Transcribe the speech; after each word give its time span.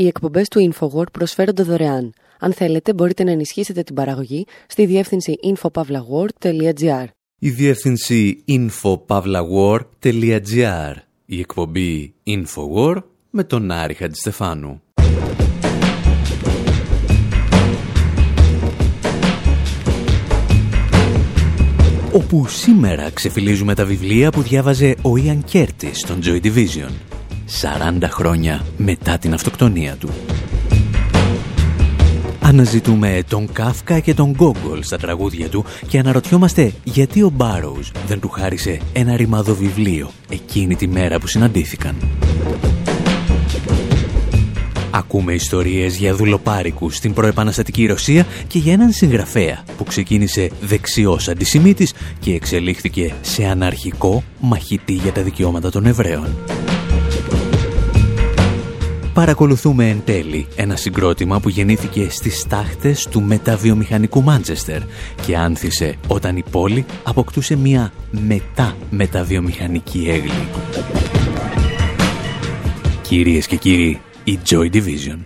Οι 0.00 0.06
εκπομπές 0.06 0.48
του 0.48 0.72
InfoWord 0.72 1.12
προσφέρονται 1.12 1.62
δωρεάν. 1.62 2.12
Αν 2.38 2.52
θέλετε, 2.52 2.94
μπορείτε 2.94 3.24
να 3.24 3.30
ενισχύσετε 3.30 3.82
την 3.82 3.94
παραγωγή 3.94 4.46
στη 4.66 4.86
διεύθυνση 4.86 5.34
infopavlagor.gr. 5.44 7.04
Η 7.38 7.50
διεύθυνση 7.50 8.44
infopavlagor.gr. 8.48 10.94
Η 11.26 11.38
εκπομπή 11.38 12.14
InfoWord 12.26 13.02
με 13.30 13.44
τον 13.44 13.70
Άρη 13.70 13.94
Χατζηστεφάνου. 13.94 14.82
Όπου 22.12 22.46
σήμερα 22.48 23.10
ξεφυλίζουμε 23.10 23.74
τα 23.74 23.84
βιβλία 23.84 24.30
που 24.30 24.42
διάβαζε 24.42 24.94
ο 25.02 25.16
Ιαν 25.16 25.44
Κέρτης 25.44 25.98
στον 25.98 26.20
Joy 26.24 26.40
Division. 26.42 27.09
40 27.62 27.98
χρόνια 28.02 28.64
μετά 28.76 29.18
την 29.18 29.34
αυτοκτονία 29.34 29.94
του. 29.94 30.10
Αναζητούμε 32.40 33.22
τον 33.28 33.52
Κάφκα 33.52 34.00
και 34.00 34.14
τον 34.14 34.30
Γκόγκολ 34.30 34.82
στα 34.82 34.96
τραγούδια 34.96 35.48
του 35.48 35.64
και 35.88 35.98
αναρωτιόμαστε 35.98 36.72
γιατί 36.84 37.22
ο 37.22 37.30
Μπάροους 37.34 37.92
δεν 38.06 38.20
του 38.20 38.28
χάρισε 38.28 38.80
ένα 38.92 39.16
ρημάδο 39.16 39.54
βιβλίο 39.54 40.10
εκείνη 40.28 40.76
τη 40.76 40.88
μέρα 40.88 41.18
που 41.18 41.26
συναντήθηκαν. 41.26 41.96
Ακούμε 44.90 45.32
ιστορίες 45.32 45.96
για 45.96 46.14
δουλοπάρικους 46.14 46.96
στην 46.96 47.12
προεπαναστατική 47.12 47.86
Ρωσία 47.86 48.26
και 48.46 48.58
για 48.58 48.72
έναν 48.72 48.92
συγγραφέα 48.92 49.64
που 49.76 49.84
ξεκίνησε 49.84 50.50
δεξιός 50.60 51.28
αντισημίτης 51.28 51.94
και 52.20 52.34
εξελίχθηκε 52.34 53.14
σε 53.20 53.44
αναρχικό 53.44 54.22
μαχητή 54.40 54.92
για 54.92 55.12
τα 55.12 55.22
δικαιώματα 55.22 55.70
των 55.70 55.86
Εβραίων. 55.86 56.36
Παρακολουθούμε 59.20 59.88
εν 59.88 60.02
τέλει 60.04 60.46
ένα 60.56 60.76
συγκρότημα 60.76 61.40
που 61.40 61.48
γεννήθηκε 61.48 62.10
στις 62.10 62.46
τάχτες 62.48 63.06
του 63.10 63.22
μεταβιομηχανικού 63.22 64.22
Μάντσεστερ 64.22 64.80
και 65.26 65.36
άνθησε 65.36 65.96
όταν 66.06 66.36
η 66.36 66.44
πόλη 66.50 66.84
αποκτούσε 67.02 67.56
μια 67.56 67.92
μετά-μεταβιομηχανική 68.10 70.06
έγκλη. 70.08 70.48
Κυρίες 73.02 73.46
και 73.46 73.56
κύριοι, 73.56 74.00
η 74.24 74.38
Joy 74.48 74.70
Division. 74.72 75.18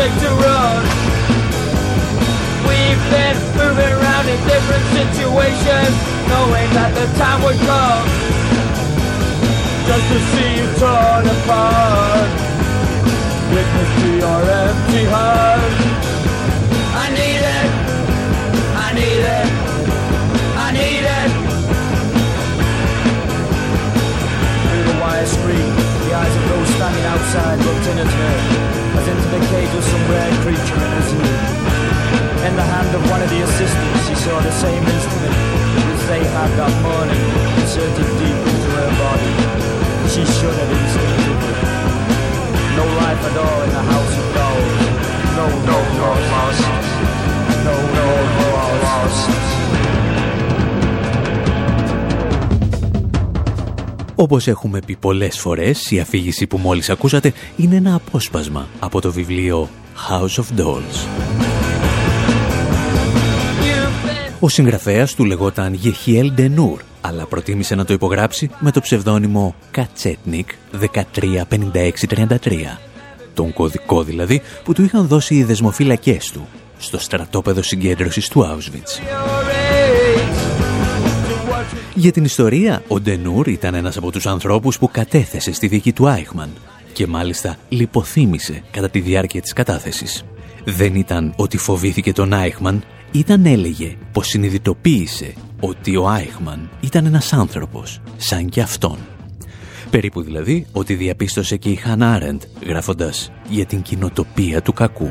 take 0.00 0.16
the 0.24 0.32
road 0.32 0.84
We've 2.64 3.04
been 3.12 3.36
moving 3.60 3.92
around 4.00 4.26
in 4.32 4.40
different 4.48 4.86
situations 4.96 5.94
Knowing 6.32 6.68
that 6.76 6.92
the 6.96 7.06
time 7.20 7.40
would 7.44 7.60
come 7.68 8.06
Just 9.88 10.06
to 10.12 10.18
see 10.32 10.50
you 10.56 10.66
torn 10.80 11.24
apart 11.36 12.30
Witness 13.52 13.90
to 14.00 14.08
your 14.24 14.40
empty 14.64 15.04
heart 15.12 15.74
I 17.04 17.06
need 17.18 17.42
it 17.58 17.70
I 18.86 18.88
need 19.00 19.22
it 19.38 19.48
I 20.64 20.68
need 20.80 21.04
it 21.20 21.30
Through 24.64 24.84
the 24.88 24.96
wire 25.00 25.26
screen. 25.26 25.89
The 26.10 26.18
eyes 26.18 26.34
of 26.34 26.48
those 26.50 26.66
standing 26.74 27.06
outside 27.06 27.58
looked 27.62 27.86
in 27.86 28.02
at 28.02 28.10
her, 28.10 28.34
as 28.98 29.06
into 29.06 29.28
the 29.30 29.38
cage 29.46 29.70
of 29.78 29.84
some 29.86 30.04
rare 30.10 30.34
creature 30.42 30.74
in 30.82 30.90
his 30.98 31.06
zoo. 31.06 31.22
In 32.50 32.54
the 32.58 32.66
hand 32.66 32.90
of 32.98 33.02
one 33.14 33.22
of 33.22 33.30
the 33.30 33.38
assistants, 33.46 34.10
she 34.10 34.18
saw 34.18 34.42
the 34.42 34.50
same 34.50 34.82
instrument 34.90 35.38
which 35.86 36.02
they 36.10 36.26
had 36.34 36.50
that 36.58 36.74
morning 36.82 37.22
inserted 37.62 38.10
deep 38.18 38.42
into 38.42 38.70
her 38.74 38.90
body. 38.98 39.34
She 40.10 40.26
shuddered 40.26 40.70
instinctively. 40.82 41.54
No 42.74 42.90
life 43.06 43.22
at 43.30 43.36
all 43.38 43.60
in 43.62 43.70
the 43.70 43.84
house 43.94 44.14
of 44.18 44.26
dolls. 44.34 44.82
No, 45.38 45.46
no, 45.62 45.78
no, 45.94 46.10
lost. 46.26 46.66
No, 47.62 47.74
no, 47.86 48.08
lost. 48.82 49.30
Όπως 54.20 54.46
έχουμε 54.46 54.80
πει 54.86 54.96
πολλές 54.96 55.38
φορές, 55.38 55.90
η 55.90 56.00
αφήγηση 56.00 56.46
που 56.46 56.58
μόλις 56.58 56.90
ακούσατε 56.90 57.32
είναι 57.56 57.76
ένα 57.76 57.94
απόσπασμα 57.94 58.68
από 58.78 59.00
το 59.00 59.12
βιβλίο 59.12 59.68
House 60.08 60.42
of 60.42 60.60
Dolls. 60.60 61.06
Ο 64.40 64.48
συγγραφέας 64.48 65.14
του 65.14 65.24
λεγόταν 65.24 65.74
Γεχιέλ 65.74 66.32
Ντενούρ, 66.32 66.80
αλλά 67.00 67.26
προτίμησε 67.26 67.74
να 67.74 67.84
το 67.84 67.92
υπογράψει 67.92 68.50
με 68.58 68.70
το 68.70 68.80
ψευδόνυμο 68.80 69.54
Κατσέτνικ 69.70 70.48
135633. 70.80 72.78
Τον 73.34 73.52
κωδικό 73.52 74.02
δηλαδή 74.02 74.42
που 74.64 74.72
του 74.72 74.84
είχαν 74.84 75.06
δώσει 75.06 75.34
οι 75.34 75.44
δεσμοφύλακές 75.44 76.30
του 76.30 76.48
στο 76.78 76.98
στρατόπεδο 76.98 77.62
συγκέντρωσης 77.62 78.28
του 78.28 78.40
Auschwitz. 78.40 79.39
Για 82.00 82.12
την 82.12 82.24
ιστορία, 82.24 82.82
ο 82.88 83.00
Ντενούρ 83.00 83.48
ήταν 83.48 83.74
ένας 83.74 83.96
από 83.96 84.10
τους 84.10 84.26
ανθρώπους 84.26 84.78
που 84.78 84.90
κατέθεσε 84.90 85.52
στη 85.52 85.66
δίκη 85.66 85.92
του 85.92 86.08
Άιχμαν 86.08 86.50
και 86.92 87.06
μάλιστα 87.06 87.56
λιποθύμησε 87.68 88.62
κατά 88.70 88.90
τη 88.90 89.00
διάρκεια 89.00 89.40
της 89.40 89.52
κατάθεσης. 89.52 90.24
Δεν 90.64 90.94
ήταν 90.94 91.32
ότι 91.36 91.56
φοβήθηκε 91.56 92.12
τον 92.12 92.32
Άιχμαν, 92.32 92.84
ήταν 93.12 93.46
έλεγε 93.46 93.96
πως 94.12 94.28
συνειδητοποίησε 94.28 95.34
ότι 95.60 95.96
ο 95.96 96.08
Άιχμαν 96.08 96.70
ήταν 96.80 97.06
ένας 97.06 97.32
άνθρωπος 97.32 98.00
σαν 98.16 98.48
και 98.48 98.60
αυτόν. 98.60 98.98
Περίπου 99.90 100.22
δηλαδή 100.22 100.66
ότι 100.72 100.94
διαπίστωσε 100.94 101.56
και 101.56 101.68
η 101.68 101.74
Χαν 101.74 102.02
Άρεντ 102.02 102.42
γράφοντας 102.66 103.32
για 103.48 103.64
την 103.64 103.82
κοινοτοπία 103.82 104.62
του 104.62 104.72
κακού. 104.72 105.10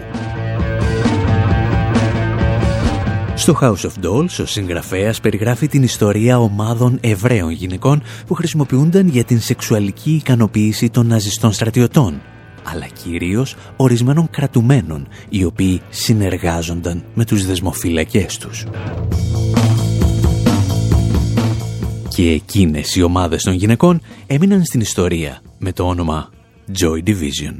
Στο 3.39 3.57
House 3.61 3.85
of 3.85 4.05
Dolls, 4.05 4.39
ο 4.41 4.45
συγγραφέας 4.45 5.19
περιγράφει 5.19 5.67
την 5.67 5.83
ιστορία 5.83 6.39
ομάδων 6.39 6.97
Εβραίων 7.01 7.49
γυναικών 7.49 8.03
που 8.27 8.33
χρησιμοποιούνταν 8.33 9.07
για 9.07 9.23
την 9.23 9.41
σεξουαλική 9.41 10.11
ικανοποίηση 10.11 10.89
των 10.89 11.07
ναζιστών 11.07 11.51
στρατιωτών, 11.51 12.21
αλλά 12.63 12.85
κυρίως 12.85 13.55
ορισμένων 13.75 14.29
κρατουμένων, 14.29 15.07
οι 15.29 15.43
οποίοι 15.43 15.81
συνεργάζονταν 15.89 17.03
με 17.13 17.25
τους 17.25 17.45
δεσμοφύλακές 17.45 18.37
τους. 18.37 18.65
Και 22.07 22.29
εκείνες 22.29 22.95
οι 22.95 23.01
ομάδες 23.01 23.43
των 23.43 23.53
γυναικών 23.53 24.01
έμειναν 24.27 24.63
στην 24.63 24.79
ιστορία 24.79 25.41
με 25.57 25.71
το 25.71 25.87
όνομα 25.87 26.29
Joy 26.79 27.07
Division. 27.09 27.55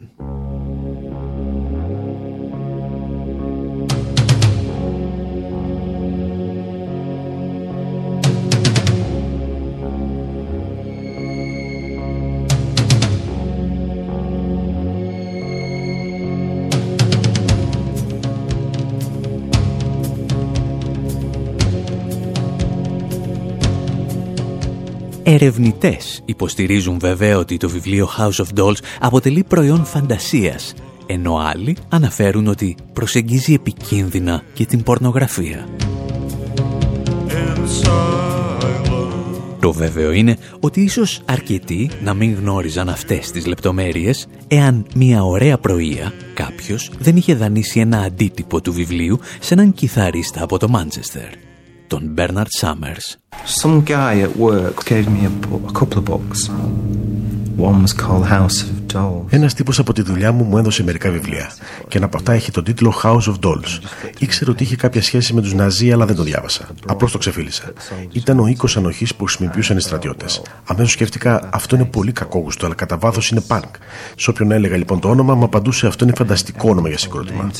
Ερευνητές 25.42 26.22
υποστηρίζουν 26.26 27.00
βέβαια 27.00 27.38
ότι 27.38 27.58
το 27.58 27.70
βιβλίο 27.70 28.10
House 28.18 28.46
of 28.46 28.60
Dolls 28.60 28.78
αποτελεί 29.00 29.44
προϊόν 29.44 29.86
φαντασίας, 29.86 30.74
ενώ 31.06 31.38
άλλοι 31.38 31.78
αναφέρουν 31.90 32.48
ότι 32.48 32.76
προσεγγίζει 32.94 33.54
επικίνδυνα 33.54 34.44
και 34.54 34.66
την 34.66 34.84
πορνογραφία. 34.84 35.68
Το 39.60 39.74
βέβαιο 39.74 40.12
είναι 40.12 40.38
ότι 40.60 40.82
ίσως 40.82 41.22
αρκετοί 41.26 41.90
να 42.04 42.14
μην 42.14 42.36
γνώριζαν 42.36 42.90
αυτές 42.90 43.32
τις 43.32 43.46
λεπτομέρειες 43.46 44.28
εάν 44.48 44.86
μια 44.96 45.24
ωραία 45.24 45.58
πρωία 45.58 46.14
κάποιος 46.34 46.92
δεν 47.00 47.16
είχε 47.16 47.36
δανείσει 47.36 47.80
ένα 47.80 48.00
αντίτυπο 48.00 48.62
του 48.62 48.74
βιβλίου 48.74 49.20
σε 49.40 49.54
έναν 49.54 49.74
κιθαρίστα 49.74 50.44
από 50.44 50.58
το 50.58 50.70
Μάντσεστερ 50.70 51.49
τον 51.90 52.14
Bernard 52.18 52.52
Summers. 52.62 53.06
Some 53.62 53.78
guy 53.86 54.14
at 54.26 54.34
work 54.48 54.76
gave 54.86 55.06
me 55.16 55.22
a, 55.30 55.34
a 55.70 55.74
couple 55.80 55.98
of 56.02 56.06
books. 56.12 56.40
One 57.70 57.78
was 57.86 57.94
called 58.04 58.26
House 58.38 58.58
of 58.64 58.94
Dolls. 58.94 59.26
Ένας 59.30 59.54
τύπος 59.54 59.80
από 59.80 59.94
τη 59.94 60.02
δουλειά 60.02 60.32
μου 60.32 60.44
μου 60.44 60.58
έδωσε 60.58 60.84
μερικά 60.84 61.12
βιβλία. 61.12 61.52
Και 61.88 61.98
ένα 61.98 62.06
από 62.06 62.18
αυτά 62.18 62.34
έχει 62.34 62.52
τον 62.52 62.64
τίτλο 62.64 62.94
House 63.04 63.24
of 63.24 63.34
Dolls. 63.40 63.80
Ήξερε 64.18 64.52
ότι 64.52 64.64
είχε 64.64 64.76
κάποια 64.76 65.02
σχέση 65.02 65.34
με 65.34 65.42
τους 65.42 65.54
Ναζί, 65.54 65.92
αλλά 65.92 66.06
δεν 66.06 66.16
το 66.16 66.24
διάβασα. 66.24 66.68
Απλώς 66.88 67.12
το 67.12 67.18
ξεφίλησα. 67.18 67.74
Ήταν 68.12 68.40
ο 68.40 68.48
οίκος 68.48 68.78
ανοχής 68.78 69.16
που 69.16 69.24
χρησιμοποιούσαν 69.26 69.78
οι 69.78 69.82
στρατιώτες. 69.82 70.42
Αμέσως 70.66 70.92
σκέφτηκα, 70.92 71.50
αυτό 71.54 71.76
είναι 71.76 71.86
πολύ 71.86 72.12
κακόγουστο, 72.12 72.66
αλλά 72.66 72.76
κατά 72.76 72.98
βάθος 72.98 73.30
είναι 73.30 73.44
punk. 73.48 73.70
Σε 74.16 74.30
όποιον 74.30 74.52
έλεγα 74.52 74.78
λοιπόν 74.78 75.00
το 75.00 75.10
όνομα, 75.10 75.36
μου 75.36 75.44
απαντούσε 75.44 75.88
αυτό 75.88 76.04
είναι 76.04 76.14
φανταστικό 76.16 76.70
όνομα 76.70 76.88
για 76.88 76.98
συγκρότημα. 76.98 77.52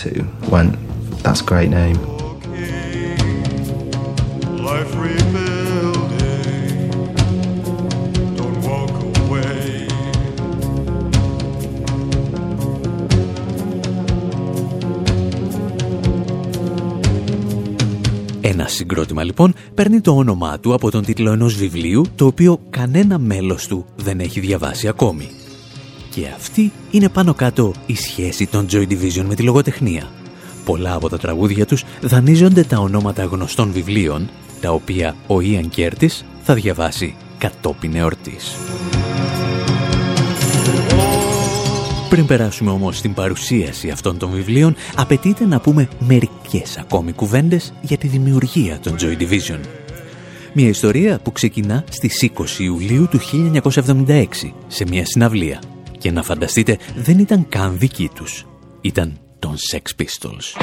Ένα 18.52 18.68
συγκρότημα 18.68 19.24
λοιπόν 19.24 19.54
παίρνει 19.74 20.02
το 20.02 20.16
όνομά 20.16 20.60
του 20.60 20.74
από 20.74 20.92
τον 20.92 21.06
τίτλο 21.06 21.32
ενός 21.32 21.56
βιβλίου 21.56 22.06
το 22.16 22.26
οποίο 22.26 22.60
κανένα 22.70 23.20
μέλος 23.20 23.68
του 23.68 23.86
δεν 23.96 24.20
έχει 24.20 24.40
διαβάσει 24.40 24.88
ακόμη. 24.88 25.30
Και 26.10 26.28
αυτή 26.36 26.72
είναι 26.92 27.10
πάνω 27.10 27.34
κάτω 27.34 27.74
η 27.86 27.96
σχέση 27.96 28.48
των 28.48 28.68
Joy 28.72 28.88
Division 28.88 29.24
με 29.28 29.36
τη 29.36 29.44
λογοτεχνία. 29.44 30.08
Πολλά 30.66 30.94
από 30.94 31.10
τα 31.10 31.18
τραγούδια 31.18 31.66
τους 31.66 31.84
δανείζονται 32.02 32.64
τα 32.64 32.78
ονόματα 32.78 33.24
γνωστών 33.24 33.72
βιβλίων 33.72 34.30
τα 34.62 34.72
οποία 34.72 35.16
ο 35.28 35.42
Ιαν 35.42 35.70
Κέρτης 35.70 36.26
θα 36.42 36.54
διαβάσει 36.54 37.16
κατόπιν 37.38 37.96
εορτής. 37.96 38.56
Πριν 42.10 42.26
περάσουμε 42.26 42.72
όμως 42.72 42.98
στην 42.98 43.14
παρουσίαση 43.14 43.90
αυτών 43.90 44.18
των 44.18 44.30
βιβλίων, 44.32 44.76
απαιτείται 44.96 45.46
να 45.46 45.60
πούμε 45.60 45.88
μερικές 46.00 46.78
ακόμη 46.78 47.12
κουβέντες 47.12 47.74
για 47.82 47.98
τη 47.98 48.08
δημιουργία 48.08 48.80
των 48.80 48.96
Joy 49.00 49.18
Division. 49.22 49.60
Μια 50.54 50.68
ιστορία 50.68 51.20
που 51.20 51.32
ξεκινά 51.32 51.84
στις 51.90 52.30
20 52.38 52.60
Ιουλίου 52.60 53.08
του 53.08 53.20
1976 53.66 54.26
σε 54.68 54.86
μια 54.88 55.06
συναυλία. 55.06 55.62
Και 55.98 56.12
να 56.12 56.24
φανταστείτε 56.24 56.78
δεν 56.96 57.20
ήταν 57.20 57.46
καν 57.50 57.78
δική 57.78 58.10
τους. 58.16 58.46
Ήταν 58.82 59.18
των 59.40 59.56
Sex 59.72 60.02
Pistols. 60.02 60.62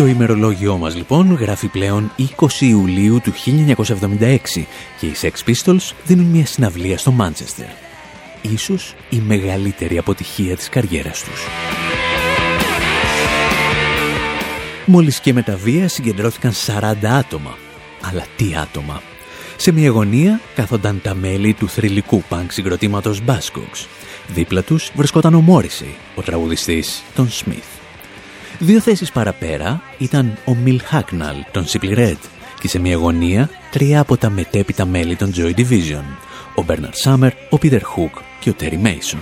Το 0.00 0.06
ημερολόγιό 0.06 0.76
μας 0.76 0.96
λοιπόν 0.96 1.34
γράφει 1.34 1.68
πλέον 1.68 2.12
20 2.36 2.60
Ιουλίου 2.60 3.20
του 3.20 3.32
1976 3.32 4.36
και 4.98 5.06
οι 5.06 5.14
Sex 5.20 5.50
Pistols 5.50 5.92
δίνουν 6.04 6.26
μια 6.26 6.46
συναυλία 6.46 6.98
στο 6.98 7.10
Μάντσεστερ. 7.10 7.66
Ίσως 8.42 8.94
η 9.10 9.16
μεγαλύτερη 9.26 9.98
αποτυχία 9.98 10.56
της 10.56 10.68
καριέρας 10.68 11.24
τους. 11.24 11.46
Μόλις 14.86 15.20
και 15.20 15.32
με 15.32 15.42
τα 15.42 15.56
βία 15.56 15.88
συγκεντρώθηκαν 15.88 16.52
40 16.52 16.94
άτομα. 17.06 17.56
Αλλά 18.00 18.26
τι 18.36 18.54
άτομα; 18.62 19.02
Σε 19.56 19.72
μια 19.72 19.90
γωνία 19.90 20.40
κάθονταν 20.54 21.00
τα 21.02 21.14
μέλη 21.14 21.52
του 21.52 21.68
θρηλυκού 21.68 22.22
πανκ 22.28 22.52
συγκροτήματος 22.52 23.22
Buzzcocks. 23.26 23.86
Δίπλα 24.28 24.62
τους 24.62 24.90
βρισκόταν 24.94 25.34
ο 25.34 25.40
Μόρισεϊ, 25.40 25.96
ο 26.14 26.22
τραγουδιστής 26.22 27.02
των 27.14 27.28
Smith. 27.28 27.79
Δύο 28.58 28.80
θέσεις 28.80 29.12
παραπέρα 29.12 29.82
ήταν 29.98 30.38
ο 30.44 30.54
Μιλ 30.54 30.80
Χάκναλ 30.84 31.36
των 31.52 31.64
Simply 31.64 31.98
Red 31.98 32.18
και 32.60 32.68
σε 32.68 32.78
μια 32.78 32.96
γωνία 32.96 33.50
τρία 33.70 34.00
από 34.00 34.16
τα 34.16 34.30
μετέπειτα 34.30 34.84
μέλη 34.86 35.16
των 35.16 35.32
Joy 35.36 35.54
Division, 35.54 36.04
ο 36.54 36.64
Bernard 36.66 37.04
Summer, 37.04 37.30
ο 37.50 37.58
Peter 37.62 37.80
Hook 37.80 38.22
και 38.40 38.50
ο 38.50 38.54
Terry 38.60 38.86
Mason. 38.86 39.18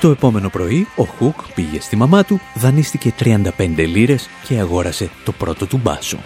Το 0.00 0.10
επόμενο 0.10 0.48
πρωί, 0.48 0.86
ο 0.96 1.04
Χουκ 1.04 1.34
πήγε 1.54 1.80
στη 1.80 1.96
μαμά 1.96 2.24
του, 2.24 2.40
δανείστηκε 2.54 3.14
35 3.20 3.42
λίρες 3.76 4.28
και 4.46 4.58
αγόρασε 4.58 5.10
το 5.24 5.32
πρώτο 5.32 5.66
του 5.66 5.80
μπάσο. 5.82 6.18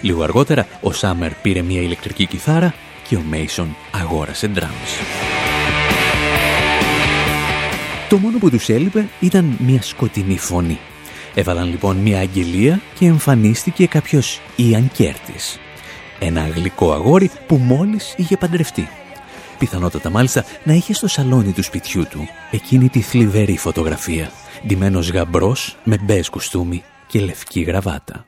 Λίγο 0.00 0.22
αργότερα, 0.22 0.66
ο 0.80 0.92
Σάμερ 0.92 1.34
πήρε 1.34 1.62
μια 1.62 1.80
ηλεκτρική 1.80 2.26
κιθάρα 2.26 2.74
και 3.08 3.16
ο 3.16 3.22
Μέισον 3.28 3.76
αγόρασε 3.90 4.50
drums. 4.54 5.02
Το 8.08 8.16
μόνο 8.16 8.38
που 8.38 8.50
τους 8.50 8.68
έλειπε 8.68 9.08
ήταν 9.20 9.56
μια 9.58 9.82
σκοτεινή 9.82 10.38
φωνή. 10.38 10.78
Έβαλαν 11.34 11.68
λοιπόν 11.68 11.96
μια 11.96 12.18
αγγελία 12.18 12.80
και 12.98 13.06
εμφανίστηκε 13.06 13.86
κάποιος 13.86 14.40
Ιαν 14.56 14.90
Κέρτης. 14.92 15.58
Ένα 16.18 16.48
γλυκό 16.48 16.92
αγόρι 16.92 17.30
που 17.46 17.56
μόλις 17.56 18.14
είχε 18.16 18.36
παντρευτεί. 18.36 18.88
Πιθανότατα 19.58 20.10
μάλιστα 20.10 20.44
να 20.64 20.72
είχε 20.72 20.94
στο 20.94 21.08
σαλόνι 21.08 21.52
του 21.52 21.62
σπιτιού 21.62 22.06
του 22.10 22.28
εκείνη 22.50 22.88
τη 22.88 23.00
θλιβερή 23.00 23.56
φωτογραφία. 23.56 24.30
Ντυμένος 24.66 25.10
γαμπρός 25.10 25.76
με 25.84 25.98
μπέζ 26.02 26.28
κουστούμι 26.28 26.82
και 27.06 27.20
λευκή 27.20 27.60
γραβάτα. 27.60 28.26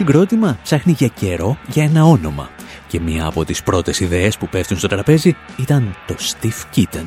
Συγκρότημα 0.00 0.58
ψάχνει 0.62 0.92
για 0.92 1.08
καιρό 1.08 1.58
για 1.68 1.84
ένα 1.84 2.04
όνομα 2.04 2.50
και 2.88 3.00
μία 3.00 3.26
από 3.26 3.44
τις 3.44 3.62
πρώτες 3.62 4.00
ιδέες 4.00 4.38
που 4.38 4.48
πέφτουν 4.48 4.78
στο 4.78 4.88
τραπέζι 4.88 5.36
ήταν 5.56 5.94
το 6.06 6.14
Steve 6.18 6.76
Kitten, 6.76 7.04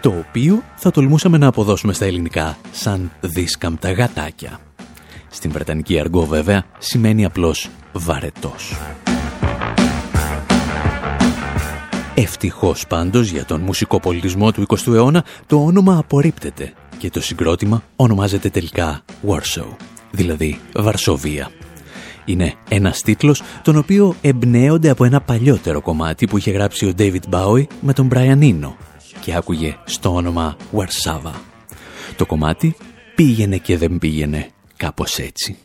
το 0.00 0.24
οποίο 0.28 0.62
θα 0.74 0.90
τολμούσαμε 0.90 1.38
να 1.38 1.46
αποδώσουμε 1.46 1.92
στα 1.92 2.04
ελληνικά 2.04 2.56
σαν 2.72 3.10
δίσκαμπτα 3.20 3.92
γατάκια. 3.92 4.58
Στην 5.30 5.50
Βρετανική 5.50 6.00
αργό 6.00 6.24
βέβαια 6.24 6.64
σημαίνει 6.78 7.24
απλώς 7.24 7.68
βαρετός. 7.92 8.76
Ευτυχώς 12.14 12.86
πάντως 12.86 13.28
για 13.28 13.44
τον 13.44 13.60
μουσικό 13.60 14.00
πολιτισμό 14.00 14.52
του 14.52 14.66
20ου 14.68 14.92
αιώνα 14.94 15.24
το 15.46 15.64
όνομα 15.64 15.98
απορρίπτεται 15.98 16.72
και 16.98 17.10
το 17.10 17.20
συγκρότημα 17.20 17.82
ονομάζεται 17.96 18.48
τελικά 18.48 19.04
Warsaw, 19.28 19.76
δηλαδή 20.10 20.60
Βαρσοβία. 20.74 21.50
Είναι 22.24 22.54
ένας 22.68 23.00
τίτλος 23.00 23.42
τον 23.62 23.76
οποίο 23.76 24.14
εμπνέονται 24.20 24.88
από 24.88 25.04
ένα 25.04 25.20
παλιότερο 25.20 25.80
κομμάτι 25.80 26.26
που 26.26 26.38
είχε 26.38 26.50
γράψει 26.50 26.86
ο 26.86 26.92
David 26.98 27.30
Bowie 27.30 27.66
με 27.80 27.92
τον 27.92 28.08
Brian 28.12 28.38
Eno 28.38 28.72
και 29.20 29.34
άκουγε 29.34 29.76
στο 29.84 30.14
όνομα 30.14 30.56
Warszawa. 30.72 31.32
Το 32.16 32.26
κομμάτι 32.26 32.76
πήγαινε 33.14 33.56
και 33.56 33.78
δεν 33.78 33.98
πήγαινε 33.98 34.48
κάπως 34.76 35.18
έτσι. 35.18 35.56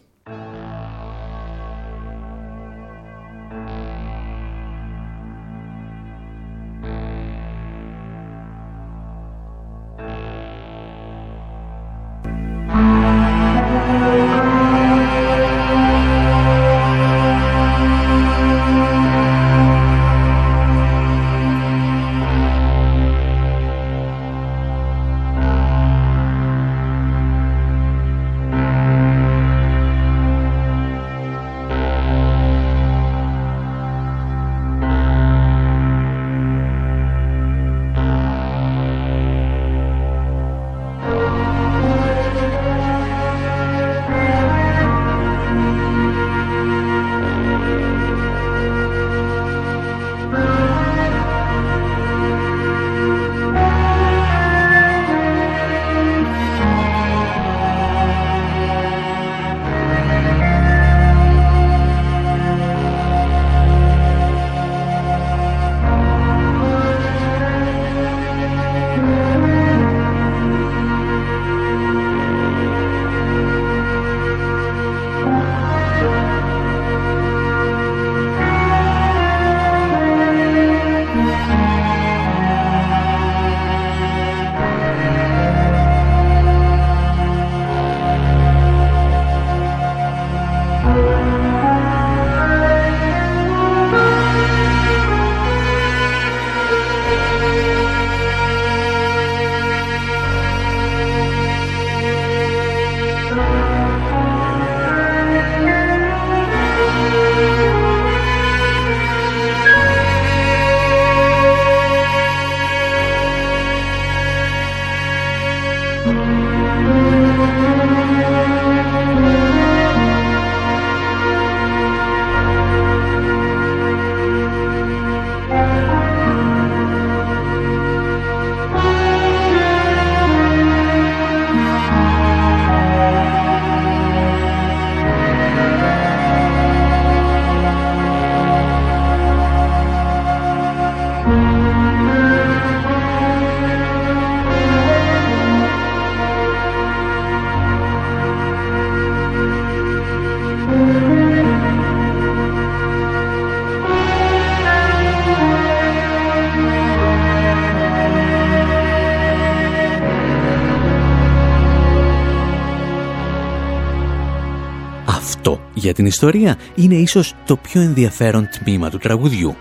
Την 166.00 166.08
ιστορία 166.08 166.58
είναι 166.76 166.96
ίσως 166.96 167.34
το 167.46 167.56
πιο 167.58 167.82
ενδιαφέρον 167.82 168.50
τμήμα 168.50 168.90
του 168.90 168.98
τραγουδιού 168.98 169.56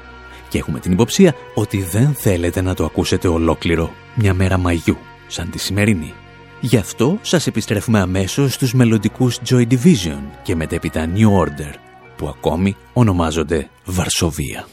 και 0.48 0.58
έχουμε 0.58 0.80
την 0.80 0.92
υποψία 0.92 1.34
ότι 1.54 1.82
δεν 1.82 2.14
θέλετε 2.14 2.60
να 2.60 2.74
το 2.74 2.84
ακούσετε 2.84 3.28
ολόκληρο 3.28 3.90
μια 4.14 4.34
μέρα 4.34 4.58
Μαγιού, 4.58 4.96
σαν 5.26 5.50
τη 5.50 5.58
σημερινή. 5.58 6.12
Γι' 6.60 6.76
αυτό 6.76 7.18
σας 7.22 7.46
επιστρέφουμε 7.46 8.00
αμέσως 8.00 8.52
στους 8.52 8.74
μελλοντικούς 8.74 9.38
Joy 9.48 9.66
Division 9.70 10.20
και 10.42 10.56
μετέπειτα 10.56 11.08
New 11.14 11.44
Order 11.44 11.74
που 12.16 12.28
ακόμη 12.28 12.76
ονομάζονται 12.92 13.68
Βαρσοβία. 13.84 14.66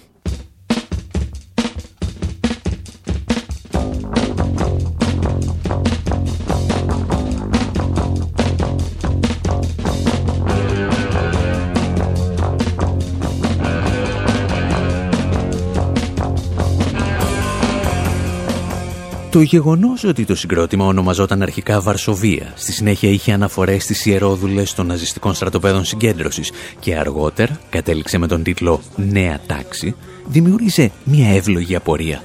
Το 19.35 19.41
γεγονός 19.41 20.03
ότι 20.03 20.25
το 20.25 20.35
συγκρότημα 20.35 20.85
ονομαζόταν 20.85 21.41
αρχικά 21.41 21.81
Βαρσοβία, 21.81 22.53
στη 22.55 22.71
συνέχεια 22.71 23.09
είχε 23.09 23.31
αναφορές 23.31 23.83
στις 23.83 24.05
ιερόδουλες 24.05 24.73
των 24.73 24.85
ναζιστικών 24.85 25.33
στρατοπέδων 25.33 25.85
συγκέντρωσης 25.85 26.51
και 26.79 26.95
αργότερα 26.95 27.59
κατέληξε 27.69 28.17
με 28.17 28.27
τον 28.27 28.43
τίτλο 28.43 28.81
«Νέα 28.95 29.39
τάξη», 29.47 29.95
δημιούργησε 30.25 30.91
μια 31.03 31.29
εύλογη 31.29 31.75
απορία. 31.75 32.23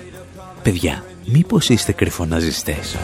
Παιδιά, 0.63 1.05
μήπως 1.25 1.69
είστε 1.69 1.93
κρυφοναζιστές. 1.93 2.97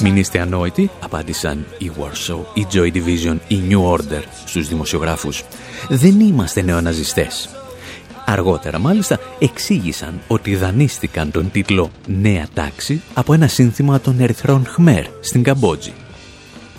Μην 0.00 0.16
είστε 0.16 0.40
ανόητοι, 0.40 0.90
απάντησαν 1.00 1.66
η 1.78 1.90
Warsaw, 1.98 2.38
η 2.54 2.66
Joy 2.72 2.92
Division, 2.92 3.36
η 3.48 3.62
New 3.68 3.92
Order 3.92 4.22
στους 4.44 4.68
δημοσιογράφους. 4.68 5.44
Δεν 5.88 6.20
είμαστε 6.20 6.62
νεοναζιστές. 6.62 7.48
Αργότερα 8.24 8.78
μάλιστα 8.78 9.18
εξήγησαν 9.38 10.20
ότι 10.26 10.56
δανείστηκαν 10.56 11.30
τον 11.30 11.50
τίτλο 11.50 11.90
«Νέα 12.06 12.46
τάξη» 12.54 13.02
από 13.14 13.32
ένα 13.32 13.46
σύνθημα 13.46 14.00
των 14.00 14.20
Ερυθρών 14.20 14.66
Χμέρ 14.66 15.04
στην 15.20 15.42
Καμπότζη. 15.42 15.92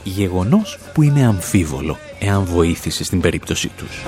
Γεγονός 0.03 0.77
που 0.93 1.01
είναι 1.01 1.25
αμφίβολο 1.25 1.97
εάν 2.19 2.45
βοήθησε 2.45 3.03
στην 3.03 3.21
περίπτωσή 3.21 3.71
τους. 3.77 4.03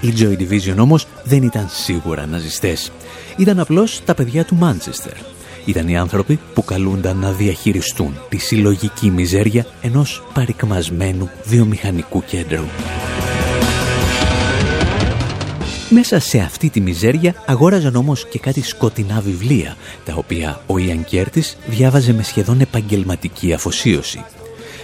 Οι 0.00 0.12
Joy 0.18 0.40
Division 0.40 0.76
όμως 0.78 1.06
δεν 1.24 1.42
ήταν 1.42 1.66
σίγουρα 1.70 2.26
ναζιστές. 2.26 2.92
Ήταν 3.36 3.58
απλώς 3.58 4.00
τα 4.04 4.14
παιδιά 4.14 4.44
του 4.44 4.54
Μάντσεστερ. 4.54 5.12
Ήταν 5.64 5.88
οι 5.88 5.98
άνθρωποι 5.98 6.38
που 6.54 6.64
καλούνταν 6.64 7.16
να 7.16 7.30
διαχειριστούν 7.30 8.18
τη 8.28 8.36
συλλογική 8.36 9.10
μιζέρια 9.10 9.66
ενός 9.82 10.22
παρικμασμένου 10.34 11.30
βιομηχανικού 11.44 12.22
κέντρου. 12.26 12.64
Μέσα 15.92 16.18
σε 16.18 16.38
αυτή 16.38 16.70
τη 16.70 16.80
μιζέρια 16.80 17.34
αγόραζαν 17.46 17.96
όμως 17.96 18.26
και 18.26 18.38
κάτι 18.38 18.62
σκοτεινά 18.62 19.20
βιβλία, 19.20 19.76
τα 20.04 20.14
οποία 20.16 20.60
ο 20.66 20.78
Ιαν 20.78 21.04
Κέρτης 21.04 21.56
διάβαζε 21.66 22.12
με 22.12 22.22
σχεδόν 22.22 22.60
επαγγελματική 22.60 23.52
αφοσίωση. 23.52 24.24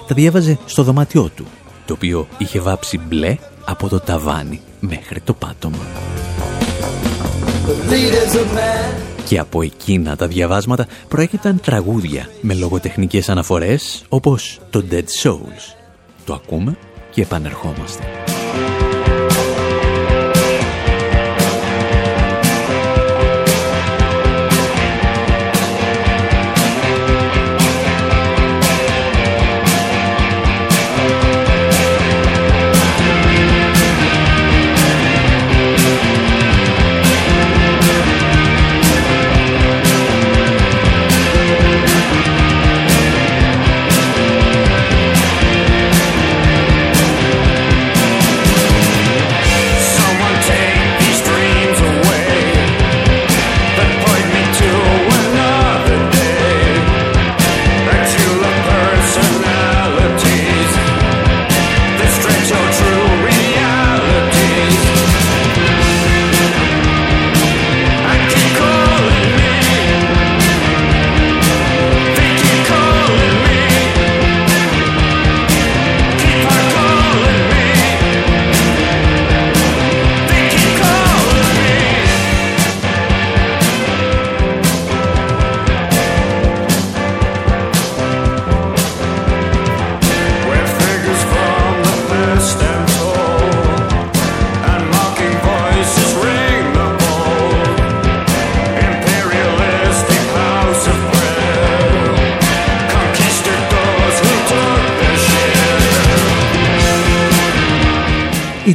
Τα 0.08 0.14
διάβαζε 0.14 0.58
στο 0.66 0.82
δωμάτιό 0.82 1.30
του, 1.36 1.46
το 1.86 1.92
οποίο 1.92 2.28
είχε 2.38 2.60
βάψει 2.60 2.98
μπλε 2.98 3.36
από 3.64 3.88
το 3.88 4.00
ταβάνι 4.00 4.60
μέχρι 4.80 5.20
το 5.20 5.34
πάτωμα. 5.34 5.86
Και 9.24 9.38
από 9.38 9.62
εκείνα 9.62 10.16
τα 10.16 10.26
διαβάσματα 10.26 10.86
προέκυπταν 11.08 11.60
τραγούδια 11.60 12.28
με 12.40 12.54
λογοτεχνικές 12.54 13.28
αναφορές 13.28 14.04
όπως 14.08 14.60
το 14.70 14.84
Dead 14.90 15.22
Souls. 15.22 15.76
Το 16.24 16.34
ακούμε 16.34 16.76
και 17.10 17.22
επανερχόμαστε. 17.22 18.04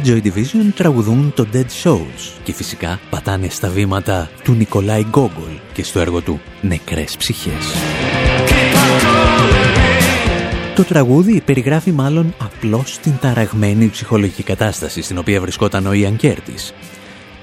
Joy 0.04 0.22
Division 0.22 0.72
τραγουδούν 0.74 1.32
το 1.36 1.46
Dead 1.52 1.82
Souls 1.82 2.40
και 2.44 2.52
φυσικά 2.52 3.00
πατάνε 3.10 3.48
στα 3.48 3.68
βήματα 3.68 4.30
του 4.44 4.52
Νικολάη 4.52 5.02
Γκόγκολ 5.02 5.58
και 5.72 5.84
στο 5.84 6.00
έργο 6.00 6.20
του 6.20 6.40
«Νεκρές 6.60 7.16
ψυχές». 7.16 7.74
Το 10.74 10.84
τραγούδι 10.84 11.40
περιγράφει 11.40 11.92
μάλλον 11.92 12.34
απλώς 12.38 12.98
την 12.98 13.12
ταραγμένη 13.20 13.88
ψυχολογική 13.88 14.42
κατάσταση 14.42 15.02
στην 15.02 15.18
οποία 15.18 15.40
βρισκόταν 15.40 15.86
ο 15.86 15.92
Ιαν 15.92 16.16
Κέρτης 16.16 16.74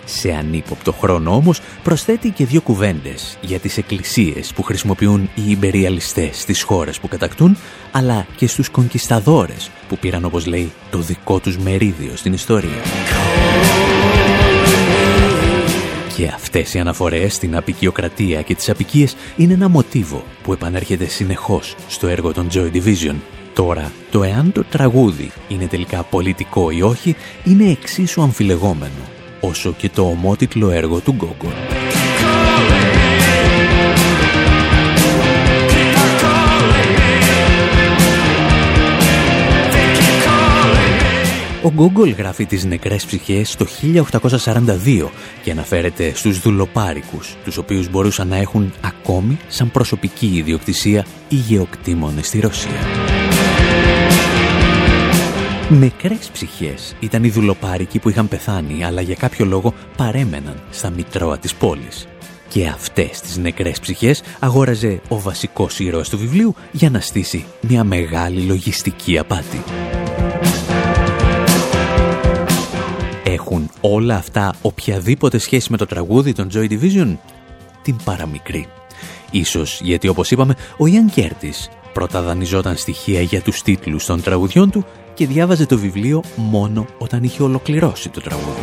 σε 0.10 0.32
ανύποπτο 0.34 0.92
χρόνο 0.92 1.36
όμως 1.36 1.62
προσθέτει 1.84 2.30
και 2.30 2.46
δύο 2.46 2.62
κουβέντες 2.62 3.38
για 3.42 3.60
τις 3.60 3.78
εκκλησίες 3.78 4.54
που 4.54 4.64
χρησιμοποιούν 4.64 5.30
οι 5.36 5.52
υπεριαλιστές 5.52 6.40
στις 6.40 6.62
χώρες 6.62 7.00
που 7.00 7.08
κατακτούν, 7.08 7.58
αλλά 7.92 8.28
και 8.36 8.48
στους 8.48 8.70
κονκισταδόρες 8.70 9.70
που 9.88 9.98
πήραν 9.98 10.26
όπως 10.26 10.46
λέει 10.46 10.72
το 10.92 10.98
δικό 10.98 11.40
τους 11.40 11.58
μερίδιο 11.58 12.16
στην 12.16 12.34
ιστορία. 12.34 12.82
Και 16.16 16.28
αυτές 16.28 16.74
οι 16.74 16.80
αναφορές 16.80 17.34
στην 17.34 17.56
απικιοκρατία 17.56 18.42
και 18.42 18.56
τις 18.56 18.70
απικίες 18.70 19.16
είναι 19.38 19.54
ένα 19.54 19.70
μοτίβο 19.70 20.24
που 20.44 20.54
επανέρχεται 20.54 21.06
συνεχώς 21.06 21.76
στο 21.88 22.08
έργο 22.08 22.34
των 22.34 22.48
Joy 22.54 22.72
Division. 22.74 23.16
Τώρα, 23.54 23.92
το 24.12 24.24
εάν 24.24 24.52
το 24.52 24.64
τραγούδι 24.64 25.32
είναι 25.48 25.68
τελικά 25.68 26.04
πολιτικό 26.04 26.72
ή 26.72 26.82
όχι, 26.82 27.16
είναι 27.44 27.72
εξίσου 27.72 28.22
αμφιλεγόμενο 28.22 29.19
όσο 29.40 29.74
και 29.78 29.90
το 29.90 30.02
ομότιτλο 30.02 30.70
έργο 30.70 31.00
του 31.00 31.12
Γκόγκολ. 31.12 31.52
Ο 41.64 41.72
Γκόγκολ 41.72 42.14
γράφει 42.18 42.46
τις 42.46 42.66
νεκρές 42.66 43.06
ψυχές 43.06 43.56
το 43.56 43.66
1842 43.66 45.10
και 45.44 45.52
αναφέρεται 45.52 46.12
στους 46.16 46.40
δουλοπάρικους, 46.40 47.36
τους 47.44 47.58
οποίους 47.58 47.90
μπορούσαν 47.90 48.28
να 48.28 48.38
έχουν 48.38 48.74
ακόμη 48.82 49.38
σαν 49.48 49.72
προσωπική 49.72 50.32
ιδιοκτησία 50.36 51.06
οι 51.28 51.36
γεωκτήμονες 51.36 52.28
στη 52.28 52.40
Ρωσία. 52.40 53.19
Νεκρές 55.72 56.30
ψυχές 56.32 56.96
ήταν 57.00 57.24
οι 57.24 57.30
δουλοπάρικοι 57.30 58.00
που 58.00 58.10
είχαν 58.10 58.28
πεθάνει, 58.28 58.84
αλλά 58.84 59.02
για 59.02 59.16
κάποιο 59.16 59.46
λόγο 59.46 59.74
παρέμεναν 59.98 60.62
στα 60.70 60.90
μητρώα 60.90 61.38
της 61.38 61.56
πόλης. 61.56 62.08
Και 62.48 62.68
αυτές 62.68 63.22
τις 63.22 63.38
νεκρές 63.38 63.80
ψυχές 63.80 64.22
αγόραζε 64.40 65.02
ο 65.08 65.20
βασικός 65.20 65.80
ήρωας 65.80 66.10
του 66.10 66.18
βιβλίου 66.18 66.56
για 66.72 66.90
να 66.90 67.00
στήσει 67.00 67.46
μια 67.62 67.84
μεγάλη 67.84 68.42
λογιστική 68.42 69.18
απάτη. 69.18 69.64
Έχουν 73.24 73.70
όλα 73.82 74.16
αυτά 74.16 74.54
οποιαδήποτε 74.62 75.38
σχέση 75.38 75.72
με 75.72 75.78
το 75.78 75.86
τραγούδι 75.86 76.34
των 76.34 76.50
Joy 76.54 76.70
Division? 76.70 77.18
Την 77.82 77.96
παραμικρή. 78.04 78.68
Ίσως 79.32 79.82
γιατί 79.84 80.08
όπως 80.08 80.32
είπαμε 80.32 80.56
ο 80.78 80.88
Ιαν 80.88 81.10
Κέρτης 81.10 81.70
πρώτα 81.94 82.22
δανειζόταν 82.22 82.76
στοιχεία 82.76 83.22
για 83.22 83.42
τους 83.42 83.62
τίτλους 83.62 84.06
των 84.06 84.22
τραγουδιών 84.22 84.72
του 84.72 84.86
και 85.20 85.28
διάβαζε 85.28 85.66
το 85.66 85.78
βιβλίο 85.78 86.24
μόνο 86.36 86.86
όταν 86.98 87.24
είχε 87.24 87.44
ολοκληρώσει 87.44 88.10
το 88.10 88.22
τραγούδι. 88.22 88.62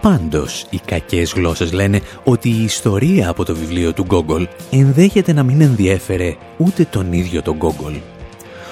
Πάντως, 0.00 0.66
οι 0.70 0.80
κακές 0.84 1.32
γλώσσες 1.32 1.72
λένε 1.72 2.00
ότι 2.24 2.48
η 2.48 2.62
ιστορία 2.62 3.28
από 3.28 3.44
το 3.44 3.54
βιβλίο 3.54 3.92
του 3.92 4.02
Γκόγκολ 4.02 4.48
ενδέχεται 4.70 5.32
να 5.32 5.42
μην 5.42 5.60
ενδιέφερε 5.60 6.36
ούτε 6.56 6.84
τον 6.84 7.12
ίδιο 7.12 7.42
τον 7.42 7.56
Γκόγκολ. 7.56 7.94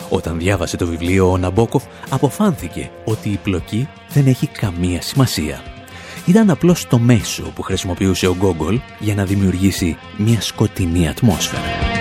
Όταν 0.09 0.39
διάβασε 0.39 0.77
το 0.77 0.87
βιβλίο, 0.87 1.31
ο 1.31 1.39
Ναμπόκοφ 1.39 1.85
αποφάνθηκε 2.09 2.91
ότι 3.05 3.29
η 3.29 3.39
πλοκή 3.43 3.89
δεν 4.09 4.27
έχει 4.27 4.47
καμία 4.47 5.03
σημασία. 5.03 5.63
Ήταν 6.27 6.51
απλώς 6.51 6.87
το 6.87 6.99
μέσο 6.99 7.43
που 7.55 7.63
χρησιμοποιούσε 7.63 8.27
ο 8.27 8.35
Γκόγκολ 8.39 8.81
για 8.99 9.15
να 9.15 9.25
δημιουργήσει 9.25 9.97
μια 10.17 10.41
σκοτεινή 10.41 11.09
ατμόσφαιρα. 11.09 12.00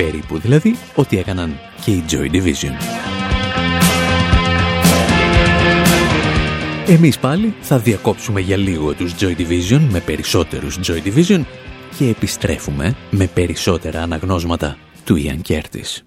Περίπου 0.00 0.38
δηλαδή 0.38 0.76
ό,τι 0.94 1.18
έκαναν 1.18 1.58
και 1.84 1.90
οι 1.90 2.04
Joy 2.10 2.30
Division. 2.34 2.72
Εμείς 6.86 7.18
πάλι 7.18 7.54
θα 7.60 7.78
διακόψουμε 7.78 8.40
για 8.40 8.56
λίγο 8.56 8.94
τους 8.94 9.14
Joy 9.20 9.36
Division 9.36 9.80
με 9.90 10.00
περισσότερους 10.00 10.78
Joy 10.78 11.02
Division 11.06 11.44
και 11.98 12.08
επιστρέφουμε 12.08 12.96
με 13.10 13.26
περισσότερα 13.26 14.02
αναγνώσματα 14.02 14.76
του 15.04 15.16
Ιαν 15.16 15.42
Κέρτης. 15.42 16.04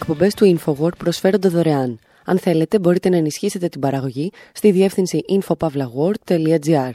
Εκπομπές 0.00 0.34
του 0.34 0.58
InfoWord 0.58 0.96
προσφέρονται 0.98 1.48
δωρεάν. 1.48 1.98
Αν 2.24 2.38
θέλετε, 2.38 2.78
μπορείτε 2.78 3.08
να 3.08 3.16
ενισχύσετε 3.16 3.68
την 3.68 3.80
παραγωγή 3.80 4.30
στη 4.52 4.70
διεύθυνση 4.70 5.20
infopavlagor.gr. 5.28 6.90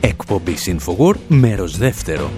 Εκπομπή 0.00 0.54
InfoWord, 0.66 1.18
μέρος 1.28 1.78
δεύτερο. 1.78 2.30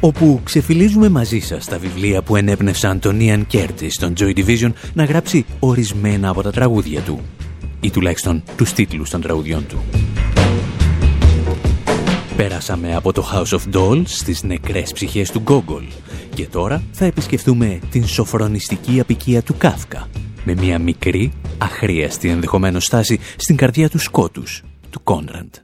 Όπου 0.00 0.40
ξεφυλίζουμε 0.44 1.08
μαζί 1.08 1.38
σας 1.38 1.64
τα 1.64 1.78
βιβλία 1.78 2.22
που 2.22 2.36
ενέπνευσαν 2.36 3.00
τον 3.00 3.18
Ian 3.20 3.42
Curtis 3.52 3.88
στον 3.88 4.14
Joy 4.18 4.36
Division 4.36 4.72
να 4.94 5.04
γράψει 5.04 5.44
ορισμένα 5.58 6.28
από 6.28 6.42
τα 6.42 6.50
τραγούδια 6.50 7.00
του 7.00 7.20
ή 7.82 7.90
τουλάχιστον 7.90 8.42
τους 8.56 8.72
τίτλους 8.72 9.10
των 9.10 9.20
τραγουδιών 9.20 9.66
του. 9.66 9.82
Πέρασαμε 12.36 12.94
από 12.94 13.12
το 13.12 13.24
House 13.32 13.58
of 13.58 13.76
Dolls 13.76 14.02
στις 14.06 14.42
νεκρές 14.42 14.92
ψυχές 14.92 15.30
του 15.30 15.38
Γκόγκολ 15.38 15.84
και 16.34 16.46
τώρα 16.46 16.82
θα 16.92 17.04
επισκεφτούμε 17.04 17.78
την 17.90 18.06
σοφρονιστική 18.06 19.00
απικία 19.00 19.42
του 19.42 19.54
Κάφκα 19.58 20.08
με 20.44 20.54
μια 20.54 20.78
μικρή, 20.78 21.32
αχρίαστη 21.58 22.28
ενδεχομένως 22.28 22.84
στάση 22.84 23.18
στην 23.36 23.56
καρδιά 23.56 23.88
του 23.88 23.98
σκότους, 23.98 24.62
του 24.90 25.02
Κόνραντ. 25.02 25.54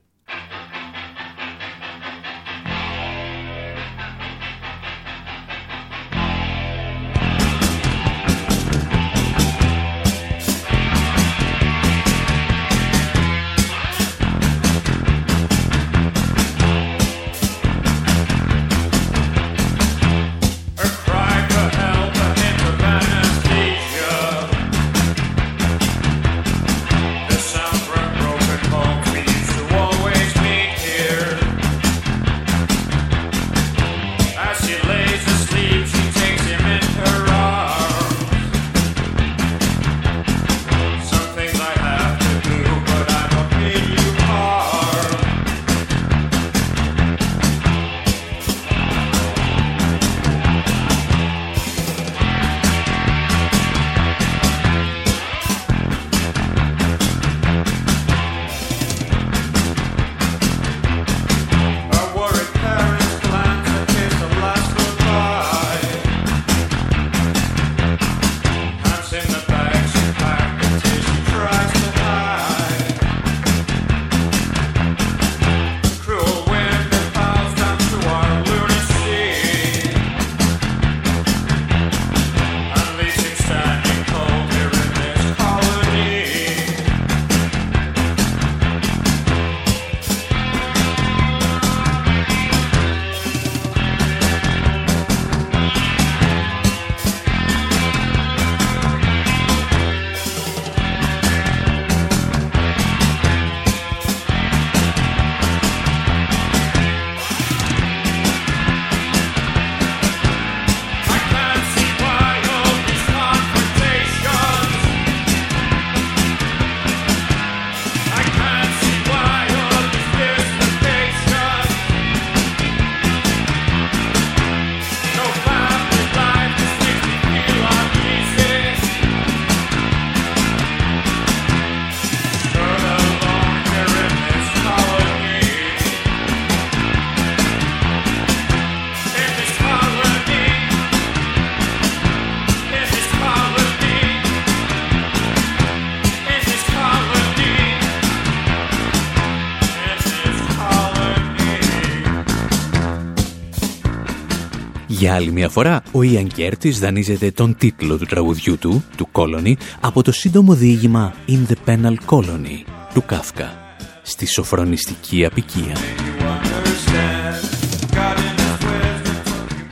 Για 155.09 155.16
άλλη 155.16 155.33
μια 155.33 155.49
φορά, 155.49 155.83
ο 155.92 156.03
Ιαν 156.03 156.27
Κέρτης 156.27 156.79
δανείζεται 156.79 157.31
τον 157.31 157.57
τίτλο 157.59 157.99
του 157.99 158.05
τραγουδιού 158.05 158.59
του, 158.59 158.85
του 158.97 159.09
Colony, 159.12 159.53
από 159.81 160.03
το 160.03 160.12
σύντομο 160.12 160.55
διήγημα 160.55 161.14
In 161.29 161.53
the 161.53 161.55
Penal 161.66 161.94
Colony, 162.07 162.64
του 162.94 163.03
Κάφκα, 163.07 163.59
στη 164.03 164.27
σοφρονιστική 164.27 165.25
απικία. 165.25 165.77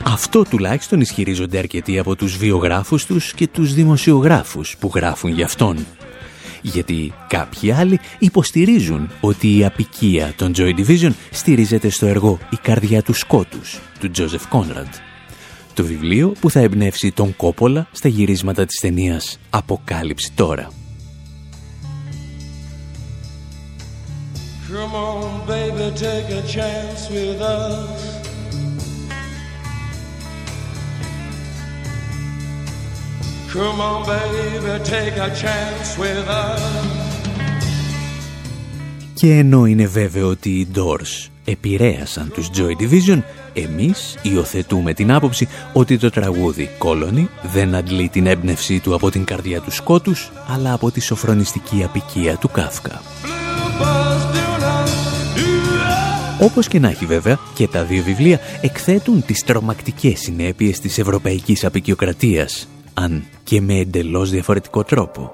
Αυτό 0.03 0.43
τουλάχιστον 0.43 1.01
ισχυρίζονται 1.01 1.59
αρκετοί 1.59 1.99
από 1.99 2.17
τους 2.17 2.37
βιογράφους 2.37 3.07
τους 3.07 3.33
και 3.33 3.49
τους 3.49 3.75
δημοσιογράφους 3.75 4.77
που 4.81 4.91
γράφουν 4.95 5.31
για 5.31 5.45
αυτόν. 5.45 5.87
Γιατί 6.63 7.13
κάποιοι 7.29 7.73
άλλοι 7.73 8.01
υποστηρίζουν 8.19 9.11
ότι 9.21 9.57
η 9.59 9.65
απικία 9.65 10.33
των 10.37 10.53
Joy 10.57 10.75
Division 10.77 11.11
στηρίζεται 11.31 11.89
στο 11.89 12.07
έργο 12.07 12.39
«Η 12.51 12.57
καρδιά 12.63 13.03
του 13.03 13.13
σκότους» 13.13 13.79
του 14.01 14.11
Τζόζεφ 14.11 14.49
Κόνραντ. 14.49 14.95
Το 15.77 15.85
βιβλίο 15.85 16.33
που 16.41 16.51
θα 16.51 16.61
εμπνεύσει 16.61 17.13
τον 17.13 17.37
Κόπολα 17.37 17.89
στα 17.93 18.09
γυρίσματα 18.09 18.65
της 18.65 18.81
ταινίας 18.81 19.39
«Αποκάλυψη 19.51 20.33
τώρα». 20.35 20.71
Come 24.71 24.95
on, 25.11 25.47
baby, 25.53 25.87
take 26.07 26.29
a 26.41 26.43
chance 26.57 27.03
with 27.17 27.41
us. 27.59 28.01
Come 33.55 33.79
on, 33.91 33.99
baby, 34.15 34.75
take 34.95 35.17
a 35.29 35.31
chance 35.43 35.89
with 36.03 36.27
us. 36.29 36.63
Και 39.15 39.39
ενώ 39.39 39.67
είναι 39.67 39.87
βέβαιο 39.87 40.29
ότι 40.29 40.51
οι 40.51 40.69
Doors 40.75 41.29
επηρέασαν 41.45 42.31
τους 42.35 42.51
Joy 42.57 42.83
Division, 42.83 43.23
εμείς 43.57 44.17
υιοθετούμε 44.23 44.93
την 44.93 45.13
άποψη 45.13 45.49
ότι 45.73 45.99
το 45.99 46.11
τραγούδι 46.11 46.71
Colony 46.79 47.27
δεν 47.43 47.75
αντλεί 47.75 48.09
την 48.09 48.27
έμπνευσή 48.27 48.81
του 48.81 48.95
από 48.95 49.11
την 49.11 49.25
καρδιά 49.25 49.61
του 49.61 49.71
σκότους, 49.71 50.33
αλλά 50.49 50.73
από 50.73 50.91
τη 50.91 51.01
σοφρονιστική 51.01 51.85
απικία 51.85 52.37
του 52.37 52.49
Κάφκα. 52.49 53.01
Όπως 56.41 56.69
και 56.69 56.79
να 56.79 56.89
έχει 56.89 57.07
βέβαια, 57.07 57.39
και 57.55 57.69
τα 57.69 57.85
δύο 57.85 58.03
βιβλία 58.03 58.41
εκθέτουν 58.61 59.25
τις 59.25 59.45
τρομακτικές 59.45 60.19
συνέπειες 60.19 60.81
της 60.81 60.99
ευρωπαϊκής 60.99 61.65
απεικιοκρατίας, 61.65 62.69
αν 62.95 63.25
και 63.45 63.61
με 63.61 63.75
εντελώς 63.75 64.31
διαφορετικό 64.31 64.85
τρόπο. 64.85 65.33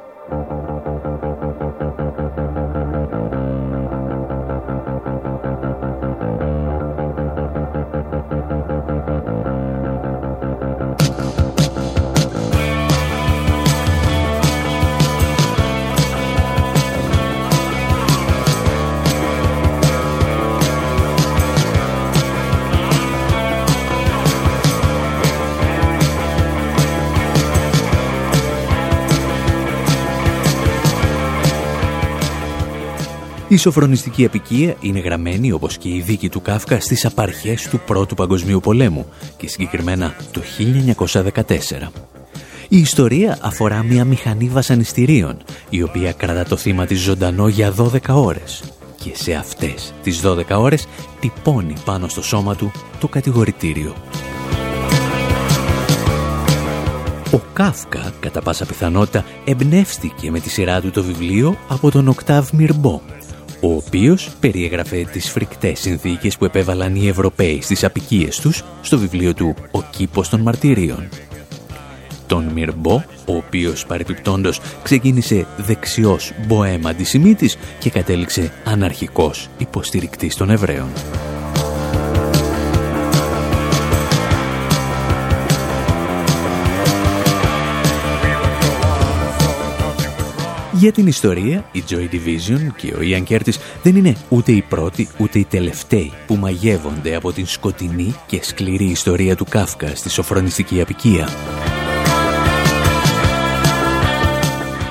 Η 33.53 33.57
σοφρονιστική 33.57 34.25
απικία 34.25 34.77
είναι 34.81 34.99
γραμμένη, 34.99 35.53
όπως 35.53 35.77
και 35.79 35.88
η 35.88 36.01
δίκη 36.01 36.29
του 36.29 36.43
Κάφκα, 36.43 36.81
στις 36.81 37.05
απαρχές 37.05 37.69
του 37.69 37.81
Πρώτου 37.87 38.15
Παγκοσμίου 38.15 38.61
Πολέμου 38.61 39.07
και 39.37 39.49
συγκεκριμένα 39.49 40.15
το 40.31 40.41
1914. 41.35 41.93
Η 42.69 42.79
ιστορία 42.79 43.38
αφορά 43.41 43.83
μια 43.83 44.05
μηχανή 44.05 44.49
βασανιστήριων, 44.49 45.37
η 45.71 45.83
οποία 45.83 46.12
κρατά 46.12 46.45
το 46.45 46.57
θύμα 46.57 46.87
της 46.87 47.01
ζωντανό 47.01 47.49
για 47.49 47.75
12 47.77 47.99
ώρες. 48.09 48.62
Και 49.05 49.11
σε 49.12 49.33
αυτές 49.33 49.95
τις 50.03 50.21
12 50.21 50.59
ώρες 50.59 50.87
τυπώνει 51.21 51.75
πάνω 51.85 52.09
στο 52.09 52.23
σώμα 52.23 52.57
του 52.57 52.73
το 53.01 53.09
κατηγορητήριο. 53.09 53.95
Ο 57.33 57.41
Κάφκα, 57.53 58.12
κατά 58.21 58.43
πάσα 58.43 58.67
πιθανότητα, 58.67 59.25
εμπνεύστηκε 59.45 60.31
με 60.31 60.41
τη 60.41 60.51
σειρά 60.51 60.81
του 60.81 60.91
το 60.91 61.03
βιβλίο 61.03 61.57
από 61.69 61.91
τον 61.91 62.09
Οκτάβ 62.09 62.49
Μυρμπό, 62.53 63.01
ο 63.64 63.75
οποίος 63.75 64.31
περιέγραφε 64.40 65.05
τις 65.12 65.31
φρικτές 65.31 65.81
συνθήκες 65.81 66.37
που 66.37 66.44
επέβαλαν 66.44 66.94
οι 66.94 67.09
Ευρωπαίοι 67.09 67.61
στις 67.62 67.85
απικίες 67.85 68.40
τους 68.40 68.64
στο 68.81 68.98
βιβλίο 68.98 69.35
του 69.35 69.55
«Ο 69.70 69.83
κήπος 69.83 70.29
των 70.29 70.40
μαρτυρίων». 70.40 71.09
Τον 72.27 72.44
Μυρμπό, 72.44 73.05
ο 73.27 73.37
οποίος 73.37 73.87
παρεπιπτόντος 73.87 74.61
ξεκίνησε 74.83 75.46
δεξιός 75.57 76.33
μποέμ 76.46 76.87
αντισημίτης 76.87 77.59
και 77.79 77.90
κατέληξε 77.90 78.53
αναρχικός 78.64 79.48
υποστηρικτής 79.59 80.37
των 80.37 80.51
Εβραίων. 80.51 80.88
Για 90.83 90.92
την 90.92 91.07
ιστορία, 91.07 91.64
οι 91.73 91.83
Joy 91.88 92.14
Division 92.14 92.66
και 92.77 92.95
ο 92.95 92.99
Ian 93.01 93.33
Curtis 93.33 93.55
δεν 93.83 93.97
είναι 93.97 94.16
ούτε 94.29 94.53
οι 94.53 94.62
πρώτοι 94.62 95.09
ούτε 95.18 95.38
οι 95.38 95.45
τελευταίοι 95.45 96.12
που 96.27 96.37
μαγεύονται 96.37 97.14
από 97.14 97.33
την 97.33 97.47
σκοτεινή 97.47 98.14
και 98.27 98.40
σκληρή 98.42 98.85
ιστορία 98.85 99.37
του 99.37 99.45
Κάφκα 99.45 99.95
στη 99.95 100.11
σωφρονιστική 100.11 100.81
αποικία. 100.81 101.29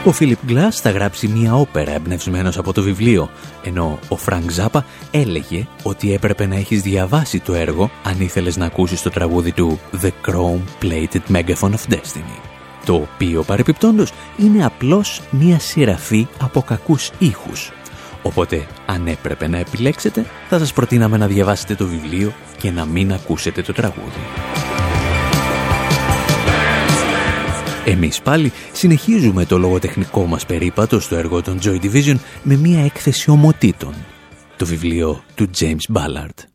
Ο 0.06 0.12
Φίλιπ 0.12 0.38
Γκλας 0.46 0.80
θα 0.82 0.90
γράψει 0.90 1.28
μια 1.28 1.56
όπερα 1.56 1.92
εμπνευσμένος 1.92 2.58
από 2.58 2.74
το 2.74 2.82
βιβλίο, 2.82 3.30
ενώ 3.64 4.00
ο 4.08 4.18
Φρανκ 4.18 4.52
Ζάπα 4.52 4.86
έλεγε 5.12 5.68
ότι 5.84 6.14
έπρεπε 6.14 6.46
να 6.46 6.56
έχεις 6.56 6.82
διαβάσει 6.82 7.40
το 7.40 7.54
έργο 7.54 7.92
αν 8.04 8.22
ήθελες 8.22 8.58
να 8.58 8.66
ακούσεις 8.66 9.02
το 9.02 9.10
τραγούδι 9.10 9.52
του 9.52 9.80
«The 10.02 10.10
Chrome 10.28 10.62
Plated 10.82 11.36
Megaphone 11.36 11.72
of 11.72 11.94
Destiny» 11.94 12.51
το 12.86 12.94
οποίο 12.94 13.44
παρεπιπτόντος 13.44 14.12
είναι 14.38 14.66
απλώς 14.66 15.22
μία 15.32 15.60
σειραφή 15.60 16.28
από 16.42 16.62
κακούς 16.62 17.12
ήχους. 17.20 17.72
Οπότε, 18.22 18.68
αν 18.86 19.08
έπρεπε 19.08 19.48
να 19.48 19.58
επιλέξετε, 19.58 20.26
θα 20.50 20.60
σας 20.60 20.74
προτείναμε 20.74 21.18
να 21.18 21.28
διαβάσετε 21.28 21.76
το 21.76 21.88
βιβλίο 21.88 22.34
και 22.58 22.72
να 22.72 22.86
μην 22.86 23.14
ακούσετε 23.14 23.62
το 23.62 23.74
τραγούδι. 23.74 24.22
Εμείς 27.86 28.22
πάλι 28.22 28.52
συνεχίζουμε 28.72 29.46
το 29.46 29.58
λογοτεχνικό 29.58 30.26
μας 30.26 30.46
περίπατο 30.46 31.00
στο 31.00 31.16
έργο 31.16 31.42
των 31.42 31.60
Joy 31.64 31.82
Division 31.82 32.16
με 32.44 32.56
μία 32.56 32.84
έκθεση 32.84 33.30
ομοτήτων, 33.32 33.94
το 34.58 34.66
βιβλίο 34.66 35.24
του 35.36 35.50
James 35.60 35.94
Ballard. 35.94 36.51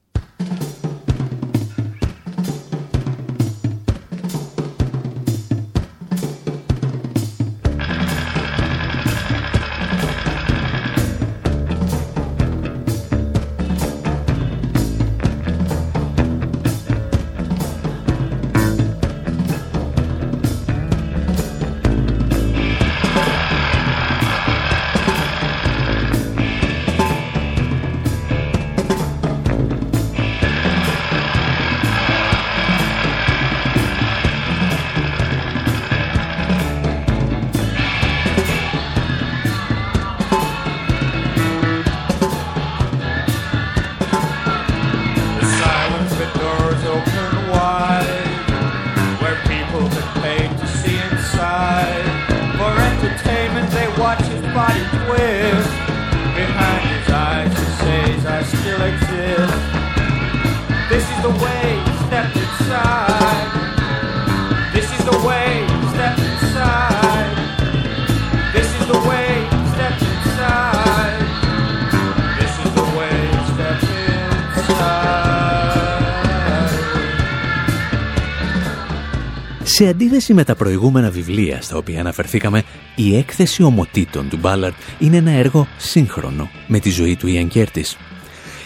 Σε 80.26 80.32
αντίθεση 80.32 80.50
με 80.50 80.54
τα 80.54 80.64
προηγούμενα 80.64 81.10
βιβλία 81.10 81.62
στα 81.62 81.76
οποία 81.76 82.00
αναφερθήκαμε, 82.00 82.62
η 82.94 83.16
έκθεση 83.16 83.62
ομοτήτων 83.62 84.28
του 84.28 84.36
Μπάλαρτ 84.36 84.74
είναι 84.98 85.16
ένα 85.16 85.30
έργο 85.30 85.66
σύγχρονο 85.76 86.50
με 86.66 86.78
τη 86.78 86.90
ζωή 86.90 87.16
του 87.16 87.26
Ιαν 87.26 87.48
Κέρτης. 87.48 87.96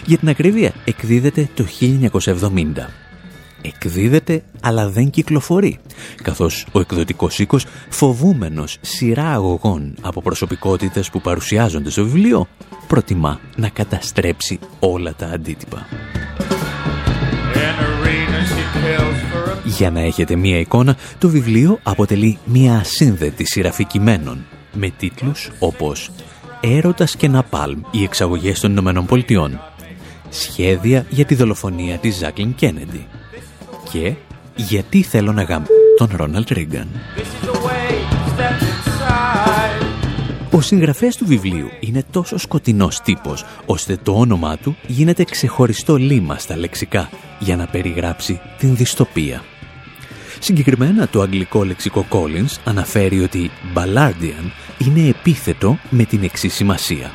Για 0.07 0.18
την 0.18 0.29
ακρίβεια, 0.29 0.73
εκδίδεται 0.85 1.49
το 1.55 1.66
1970 1.81 2.88
εκδίδεται 3.62 4.42
αλλά 4.61 4.88
δεν 4.88 5.11
κυκλοφορεί, 5.11 5.79
καθώς 6.23 6.66
ο 6.73 6.81
εκδοτικός 6.81 7.38
οίκος 7.38 7.66
φοβούμενος 7.88 8.79
σειρά 8.81 9.33
αγωγών 9.33 9.94
από 10.01 10.23
προσωπικότητες 10.23 11.11
που 11.11 11.20
παρουσιάζονται 11.20 11.90
στο 11.90 12.05
βιβλίο, 12.05 12.46
προτιμά 12.87 13.40
να 13.57 13.68
καταστρέψει 13.68 14.59
όλα 14.79 15.14
τα 15.14 15.27
αντίτυπα. 15.27 15.87
Για 19.76 19.90
να 19.90 20.00
έχετε 20.00 20.37
μία 20.37 20.59
εικόνα, 20.59 20.96
το 21.18 21.28
βιβλίο 21.28 21.78
αποτελεί 21.83 22.38
μία 22.44 22.74
ασύνδετη 22.74 23.44
σειραφή 23.44 23.85
κειμένων 23.85 24.44
με 24.72 24.90
τίτλους 24.98 25.50
όπως 25.59 26.11
«Έρωτας 26.61 27.16
και 27.16 27.28
Ναπάλμ, 27.28 27.80
οι 27.90 28.02
εξαγωγές 28.02 28.61
των 28.61 28.70
Ηνωμένων 28.70 29.06
Πολιτειών», 29.06 29.61
«Σχέδια 30.28 31.06
για 31.11 31.24
τη 31.24 31.35
δολοφονία 31.35 31.98
της 31.98 32.16
Ζάκλιν 32.16 32.54
Κέννεντι», 32.54 33.06
και 33.92 34.14
«Γιατί 34.56 35.02
θέλω 35.02 35.33
να 35.33 35.42
γάμω 35.42 35.66
τον 35.96 36.11
Ρόναλτ 36.16 36.50
Ρίγκαν». 36.50 36.88
Ο 40.50 40.61
συγγραφέας 40.61 41.16
του 41.16 41.26
βιβλίου 41.26 41.68
είναι 41.80 42.04
τόσο 42.11 42.38
σκοτεινός 42.38 43.00
τύπος, 43.00 43.44
ώστε 43.66 43.98
το 44.02 44.12
όνομά 44.12 44.56
του 44.56 44.76
γίνεται 44.87 45.24
ξεχωριστό 45.24 45.96
λίμα 45.96 46.38
στα 46.38 46.56
λεξικά 46.56 47.11
για 47.38 47.56
να 47.56 47.66
περιγράψει 47.66 48.40
την 48.59 48.76
δυστοπία. 48.76 49.42
Συγκεκριμένα 50.42 51.09
το 51.09 51.20
αγγλικό 51.20 51.64
λεξικό 51.64 52.07
Collins 52.11 52.61
αναφέρει 52.64 53.22
ότι 53.22 53.50
«Ballardian» 53.74 54.50
είναι 54.79 55.09
επίθετο 55.09 55.79
με 55.90 56.05
την 56.05 56.22
εξή 56.22 56.48
σημασία 56.48 57.11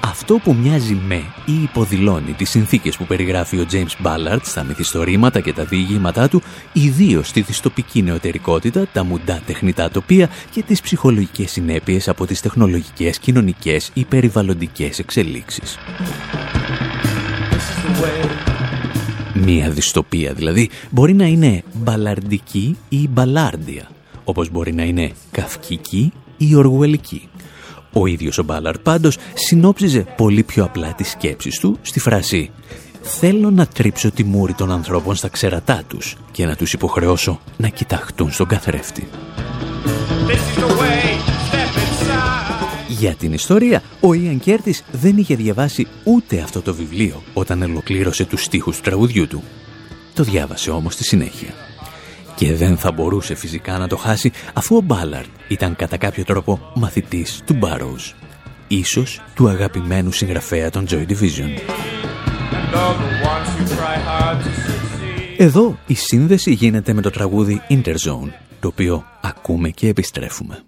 αυτό 0.00 0.34
που 0.34 0.54
μοιάζει 0.54 0.94
με 0.94 1.24
ή 1.44 1.62
υποδηλώνει 1.62 2.32
τις 2.32 2.50
συνθήκες 2.50 2.96
που 2.96 3.06
περιγράφει 3.06 3.58
ο 3.58 3.66
James 3.72 4.06
Ballard 4.06 4.40
στα 4.42 4.62
μυθιστορήματα 4.62 5.40
και 5.40 5.52
τα 5.52 5.64
διηγήματά 5.64 6.28
του, 6.28 6.42
ιδίως 6.72 7.28
στη 7.28 7.40
δυστοπική 7.40 8.02
νεωτερικότητα, 8.02 8.86
τα 8.92 9.04
μουντά 9.04 9.40
τεχνητά 9.46 9.90
τοπία 9.90 10.28
και 10.50 10.62
τις 10.62 10.80
ψυχολογικές 10.80 11.50
συνέπειες 11.50 12.08
από 12.08 12.26
τις 12.26 12.40
τεχνολογικές, 12.40 13.18
κοινωνικές 13.18 13.90
ή 13.94 14.04
περιβαλλοντικές 14.04 14.98
εξελίξεις. 14.98 15.78
Μία 19.42 19.70
δυστοπία 19.70 20.32
δηλαδή 20.32 20.70
μπορεί 20.90 21.14
να 21.14 21.24
είναι 21.24 21.62
μπαλαρντική 21.72 22.76
ή 22.88 23.08
μπαλάρντια, 23.08 23.90
όπως 24.24 24.50
μπορεί 24.50 24.72
να 24.72 24.82
είναι 24.82 25.12
καυκική 25.30 26.12
ή 26.36 26.54
οργουελική. 26.54 27.28
Ο 27.92 28.06
ίδιος 28.06 28.38
ο 28.38 28.42
Μπάλαρ 28.42 28.78
πάντως 28.78 29.18
συνόψιζε 29.34 30.06
πολύ 30.16 30.42
πιο 30.42 30.64
απλά 30.64 30.94
τις 30.94 31.10
σκέψεις 31.10 31.58
του 31.58 31.78
στη 31.82 32.00
φράση 32.00 32.50
«Θέλω 33.02 33.50
να 33.50 33.66
τρίψω 33.66 34.10
τη 34.10 34.24
μούρη 34.24 34.54
των 34.54 34.72
ανθρώπων 34.72 35.14
στα 35.14 35.28
ξερατά 35.28 35.82
τους 35.88 36.16
και 36.30 36.46
να 36.46 36.56
τους 36.56 36.72
υποχρεώσω 36.72 37.40
να 37.56 37.68
κοιταχτούν 37.68 38.32
στον 38.32 38.46
καθρέφτη». 38.46 39.08
Για 43.00 43.14
την 43.14 43.32
ιστορία, 43.32 43.82
ο 44.00 44.14
Ιαν 44.14 44.38
Κέρτης 44.38 44.84
δεν 44.92 45.16
είχε 45.16 45.34
διαβάσει 45.34 45.86
ούτε 46.04 46.40
αυτό 46.40 46.62
το 46.62 46.74
βιβλίο 46.74 47.22
όταν 47.34 47.62
ολοκλήρωσε 47.62 48.24
τους 48.24 48.42
στίχους 48.42 48.76
του 48.76 48.82
τραγουδιού 48.82 49.26
του. 49.26 49.42
Το 50.14 50.22
διάβασε 50.22 50.70
όμως 50.70 50.92
στη 50.92 51.04
συνέχεια 51.04 51.48
και 52.34 52.54
δεν 52.54 52.76
θα 52.76 52.92
μπορούσε 52.92 53.34
φυσικά 53.34 53.78
να 53.78 53.88
το 53.88 53.96
χάσει 53.96 54.32
αφού 54.54 54.76
ο 54.76 54.80
Μπάλαρτ 54.80 55.28
ήταν 55.48 55.76
κατά 55.76 55.96
κάποιο 55.96 56.24
τρόπο 56.24 56.72
μαθητής 56.74 57.42
του 57.46 57.54
Μπάρος, 57.54 58.14
ίσως 58.68 59.20
του 59.34 59.48
αγαπημένου 59.48 60.12
συγγραφέα 60.12 60.70
των 60.70 60.86
Joy 60.90 61.06
Division. 61.08 61.50
Εδώ 65.36 65.78
η 65.86 65.94
σύνδεση 65.94 66.52
γίνεται 66.52 66.92
με 66.92 67.00
το 67.00 67.10
τραγούδι 67.10 67.62
Interzone, 67.68 68.30
το 68.60 68.68
οποίο 68.68 69.04
ακούμε 69.20 69.68
και 69.68 69.88
επιστρέφουμε. 69.88 70.64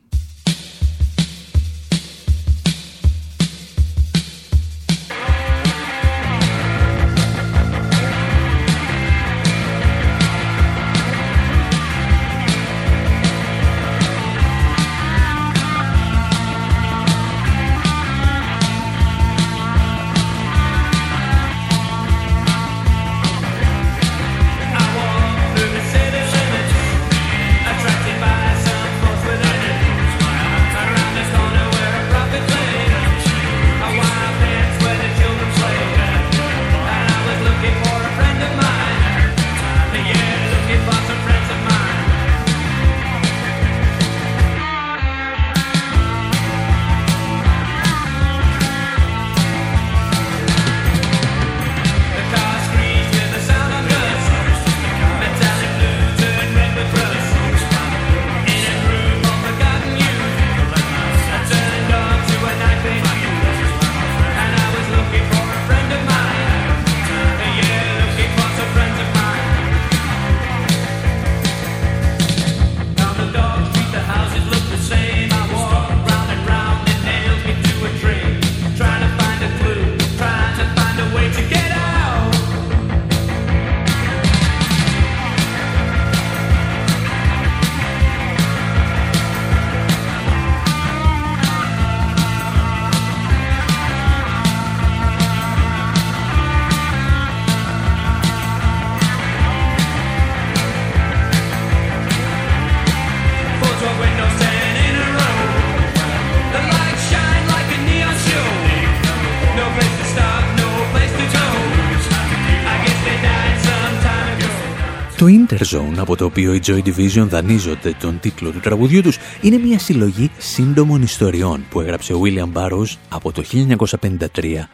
Interzone, 115.52 115.98
από 115.98 116.16
το 116.16 116.24
οποίο 116.24 116.54
οι 116.54 116.60
Joy 116.66 116.78
Division 116.78 117.26
δανείζονται 117.28 117.94
τον 118.00 118.18
τίτλο 118.20 118.50
του 118.50 118.60
τραγουδιού 118.60 119.02
τους, 119.02 119.18
είναι 119.40 119.58
μια 119.58 119.78
συλλογή 119.78 120.30
σύντομων 120.38 121.02
ιστοριών 121.02 121.64
που 121.70 121.80
έγραψε 121.80 122.12
ο 122.12 122.20
William 122.24 122.58
Burroughs 122.58 122.96
από 123.08 123.32
το 123.32 123.42
1953 123.52 124.26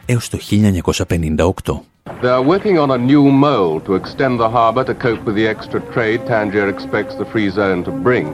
έως 0.05 0.29
το 0.29 0.37
1958. 0.39 1.81
They 2.21 2.31
are 2.37 2.43
working 2.53 2.77
on 2.77 2.89
a 2.91 2.97
new 3.11 3.23
mole 3.45 3.79
to 3.85 3.91
extend 4.01 4.39
the 4.39 4.49
harbor 4.57 4.83
to 4.83 4.93
cope 5.05 5.23
with 5.25 5.35
the 5.35 5.47
extra 5.55 5.79
trade 5.93 6.21
Tangier 6.25 6.67
expects 6.75 7.13
the 7.21 7.27
free 7.33 7.49
zone 7.59 7.83
to 7.83 7.91
bring. 8.07 8.27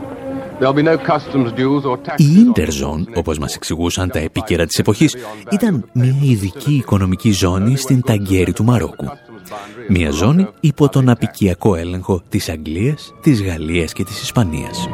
Η 2.16 2.26
Interzone, 2.46 3.04
όπως 3.14 3.38
μας 3.38 3.56
εξηγούσαν 3.56 4.10
τα 4.10 4.20
επίκαιρα 4.20 4.66
της 4.66 4.80
εποχής, 4.80 5.16
ήταν 5.52 5.90
μια 5.94 6.16
ειδική 6.22 6.74
οικονομική 6.74 7.32
ζώνη 7.32 7.78
στην 7.78 8.02
Ταγκέρη 8.02 8.54
του 8.54 8.64
Μαρόκου. 8.64 9.06
Μια 9.88 10.12
ζώνη 10.12 10.48
υπό 10.60 10.90
τον 10.90 11.10
απικιακό 11.10 11.76
έλεγχο 11.76 12.22
της 12.30 12.50
Αγγλίας, 12.50 13.14
της 13.22 13.44
Γαλλίας 13.44 13.94
και 13.94 14.04
της 14.04 14.22
Ισπανίας. 14.22 14.88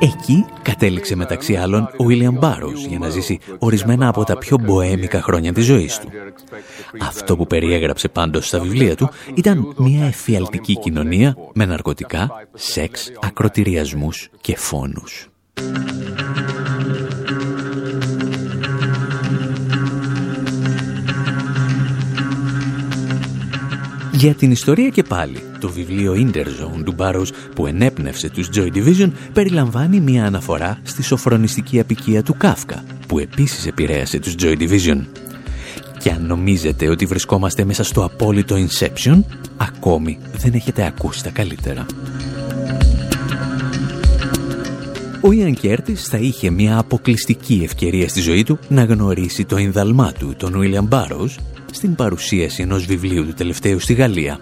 Εκεί 0.00 0.44
κατέληξε 0.62 1.16
μεταξύ 1.16 1.56
άλλων 1.56 1.82
ο 1.82 2.04
William 2.08 2.38
Burroughs 2.40 2.88
για 2.88 2.98
να 2.98 3.08
ζήσει 3.08 3.38
ορισμένα 3.58 4.08
από 4.08 4.24
τα 4.24 4.38
πιο 4.38 4.58
μποέμικα 4.58 5.22
χρόνια 5.22 5.52
της 5.52 5.64
ζωής 5.64 5.98
του. 5.98 6.08
Αυτό 7.00 7.36
που 7.36 7.46
περιέγραψε 7.46 8.08
πάντως 8.08 8.46
στα 8.46 8.60
βιβλία 8.60 8.96
του 8.96 9.10
ήταν 9.34 9.74
μια 9.76 10.06
εφιαλτική 10.06 10.78
κοινωνία 10.78 11.36
με 11.54 11.64
ναρκωτικά, 11.64 12.30
σεξ, 12.54 13.10
ακροτηριασμούς 13.20 14.28
και 14.40 14.56
φόνους. 14.56 15.28
Για 24.18 24.34
την 24.34 24.50
ιστορία 24.50 24.88
και 24.88 25.02
πάλι, 25.02 25.38
το 25.60 25.68
βιβλίο 25.68 26.12
Interzone 26.12 26.84
του 26.84 26.92
Μπάρος 26.92 27.32
που 27.54 27.66
ενέπνευσε 27.66 28.30
τους 28.30 28.48
Joy 28.54 28.68
Division 28.74 29.10
περιλαμβάνει 29.32 30.00
μια 30.00 30.24
αναφορά 30.24 30.78
στη 30.82 31.02
σοφρονιστική 31.02 31.80
απικία 31.80 32.22
του 32.22 32.34
Κάφκα, 32.38 32.84
που 33.06 33.18
επίσης 33.18 33.66
επηρέασε 33.66 34.18
τους 34.18 34.34
Joy 34.38 34.56
Division. 34.58 35.04
Και 35.98 36.10
αν 36.10 36.26
νομίζετε 36.26 36.88
ότι 36.88 37.06
βρισκόμαστε 37.06 37.64
μέσα 37.64 37.84
στο 37.84 38.04
απόλυτο 38.04 38.56
Inception, 38.56 39.22
ακόμη 39.56 40.18
δεν 40.36 40.52
έχετε 40.54 40.86
ακούσει 40.86 41.22
τα 41.22 41.30
καλύτερα. 41.30 41.86
Ο 45.20 45.32
Ιαν 45.32 45.54
Κέρτης 45.54 46.06
θα 46.06 46.18
είχε 46.18 46.50
μια 46.50 46.78
αποκλειστική 46.78 47.60
ευκαιρία 47.64 48.08
στη 48.08 48.20
ζωή 48.20 48.42
του 48.42 48.58
να 48.68 48.84
γνωρίσει 48.84 49.44
το 49.44 49.56
ενδαλμά 49.56 50.12
του, 50.12 50.34
τον 50.36 50.54
William 50.62 50.88
Burroughs, 50.88 51.34
στην 51.72 51.94
παρουσίαση 51.94 52.62
ενός 52.62 52.84
βιβλίου 52.84 53.26
του 53.26 53.34
τελευταίου 53.34 53.80
στη 53.80 53.94
Γαλλία. 53.94 54.40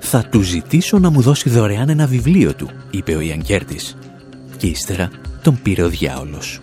«Θα 0.00 0.28
του 0.30 0.40
ζητήσω 0.40 0.98
να 0.98 1.10
μου 1.10 1.20
δώσει 1.20 1.48
δωρεάν 1.50 1.88
ένα 1.88 2.06
βιβλίο 2.06 2.54
του», 2.54 2.70
είπε 2.90 3.14
ο 3.14 3.20
Ιαν 3.20 3.42
Κέρτης. 3.42 3.96
Και 4.56 4.66
ύστερα 4.66 5.10
τον 5.42 5.58
πήρε 5.62 5.82
ο 5.82 5.88
διάολος. 5.88 6.60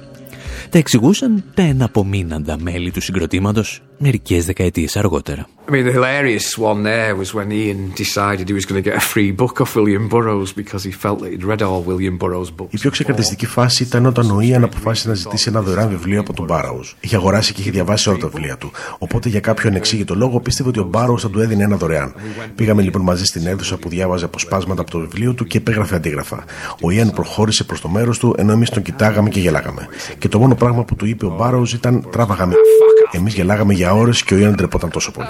Τα 0.70 0.78
εξηγούσαν 0.78 1.44
τα 1.54 1.62
εναπομείναντα 1.62 2.58
μέλη 2.60 2.92
του 2.92 3.02
συγκροτήματος 3.02 3.82
μερικές 3.98 4.46
δεκαετίες 4.46 4.96
αργότερα. 4.96 5.48
I 5.66 5.72
mean, 5.72 5.86
the 5.86 5.94
hilarious 5.94 6.58
one 6.58 6.84
there 6.84 7.16
was 7.16 7.34
when 7.34 7.50
Ian 7.50 7.82
decided 8.04 8.50
he 8.50 8.56
was 8.60 8.66
going 8.66 8.84
to 8.84 8.90
get 8.90 8.98
a 8.98 9.06
free 9.14 9.32
book 9.32 9.62
of 9.62 9.74
William 9.78 10.10
Burroughs 10.10 10.52
because 10.52 10.84
he 10.84 10.92
felt 10.92 11.18
that 11.22 11.30
he'd 11.32 11.46
read 11.52 11.62
all 11.62 11.82
William 11.82 12.18
Burroughs 12.18 12.52
books. 12.52 12.74
Η 12.74 12.78
πιο 12.78 12.92
ξεκαρδιστική 12.92 13.46
φάση 13.46 13.84
ήταν 13.84 14.06
όταν 14.06 14.32
ο 14.32 14.38
Ian 14.42 14.62
αποφάσισε 14.64 15.08
να 15.08 15.14
ζητήσει 15.14 15.50
ένα 15.50 15.62
δωρεάν 15.62 15.90
βιβλίο 15.90 16.20
από 16.20 16.34
τον 16.34 16.48
Burroughs. 16.50 16.94
Είχε 17.00 17.16
αγοράσει 17.16 17.54
και 17.54 17.62
είχε 17.62 17.72
διαβάσει 17.72 18.10
όλα 18.10 18.18
τα 18.18 18.28
βιβλία 18.28 18.58
του. 18.58 18.72
Οπότε 18.98 19.30
για 19.30 19.40
κάποιο 19.40 19.70
ανεξήγητο 19.70 20.16
λόγο 20.16 20.40
πίστευε 20.40 20.70
ότι 20.70 20.80
ο 20.80 20.90
Burroughs 20.94 21.20
θα 21.20 21.30
του 21.30 21.40
έδινε 21.40 21.64
ένα 21.64 21.76
δωρεάν. 21.76 22.14
Πήγαμε 22.56 22.82
λοιπόν 22.82 23.02
μαζί 23.02 23.26
στην 23.26 23.48
αίθουσα 23.48 23.78
που 23.78 23.90
διάβαζε 23.90 24.26
αποσπάσματα 24.26 24.82
από 24.82 24.92
το 24.92 25.00
βιβλίο 25.00 25.34
του 25.34 25.46
και 25.46 25.58
επέγραφε 25.58 25.96
αντίγραφα. 25.96 26.44
Ο 26.82 26.88
Ian 26.90 27.14
προχώρησε 27.14 27.64
προς 27.64 27.82
το 27.82 27.90
μέρος 27.90 28.20
του 28.20 28.36
ενώ 28.38 28.52
εμείς 28.52 28.70
τον 28.70 28.84
κοιτάγαμε 28.84 29.30
και 29.30 29.40
γελάγαμε. 29.40 29.88
Και 30.18 30.28
το 30.28 30.40
μόνο 30.40 30.56
πράγμα 30.56 30.84
που 30.84 30.96
του 30.96 31.06
είπε 31.06 31.26
ο 31.26 31.38
Burroughs 31.40 31.74
ήταν 31.74 32.08
τράβαγαμε. 32.12 32.56
Εμείς 33.16 33.34
γελάγαμε 33.34 33.74
για 33.74 33.94
ώρες 33.94 34.24
και 34.24 34.34
ο 34.34 34.38
Ιαν 34.38 34.56
τρεπόταν 34.56 34.90
τόσο 34.90 35.12
πολύ. 35.12 35.28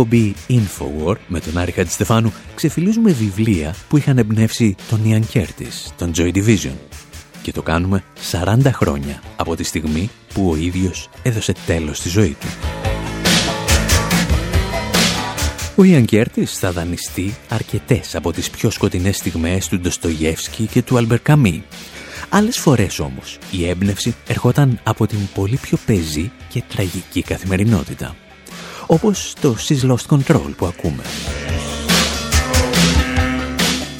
Εκπομπή 0.00 0.34
Infowar 0.48 1.16
με 1.26 1.40
τον 1.40 1.58
Άρη 1.58 1.72
Χατζηστεφάνου 1.72 2.32
ξεφυλίζουμε 2.54 3.12
βιβλία 3.12 3.74
που 3.88 3.96
είχαν 3.96 4.18
εμπνεύσει 4.18 4.74
τον 4.88 5.00
Ian 5.04 5.36
Curtis, 5.36 5.92
τον 5.98 6.12
Joy 6.16 6.34
Division. 6.34 6.74
Και 7.42 7.52
το 7.52 7.62
κάνουμε 7.62 8.04
40 8.30 8.58
χρόνια 8.72 9.22
από 9.36 9.56
τη 9.56 9.62
στιγμή 9.62 10.10
που 10.34 10.50
ο 10.50 10.56
ίδιος 10.56 11.08
έδωσε 11.22 11.54
τέλος 11.66 11.96
στη 11.96 12.08
ζωή 12.08 12.36
του. 12.40 12.46
Ο 15.76 15.84
Ιαν 15.84 16.04
Κέρτης 16.04 16.58
θα 16.58 16.72
δανειστεί 16.72 17.34
αρκετές 17.48 18.14
από 18.14 18.32
τις 18.32 18.50
πιο 18.50 18.70
σκοτεινές 18.70 19.16
στιγμές 19.16 19.68
του 19.68 19.80
Ντοστογεύσκη 19.80 20.66
και 20.66 20.82
του 20.82 20.96
Αλμπερ 20.96 21.20
Καμί. 21.20 21.64
Άλλες 22.28 22.58
φορές 22.58 22.98
όμως 22.98 23.38
η 23.50 23.68
έμπνευση 23.68 24.14
ερχόταν 24.26 24.80
από 24.82 25.06
την 25.06 25.18
πολύ 25.34 25.56
πιο 25.56 25.78
πεζή 25.86 26.30
και 26.48 26.62
τραγική 26.68 27.22
καθημερινότητα 27.22 28.16
όπως 28.90 29.32
το 29.40 29.56
She's 29.68 29.90
Lost 29.90 30.16
Control 30.16 30.50
που 30.56 30.66
ακούμε. 30.66 31.02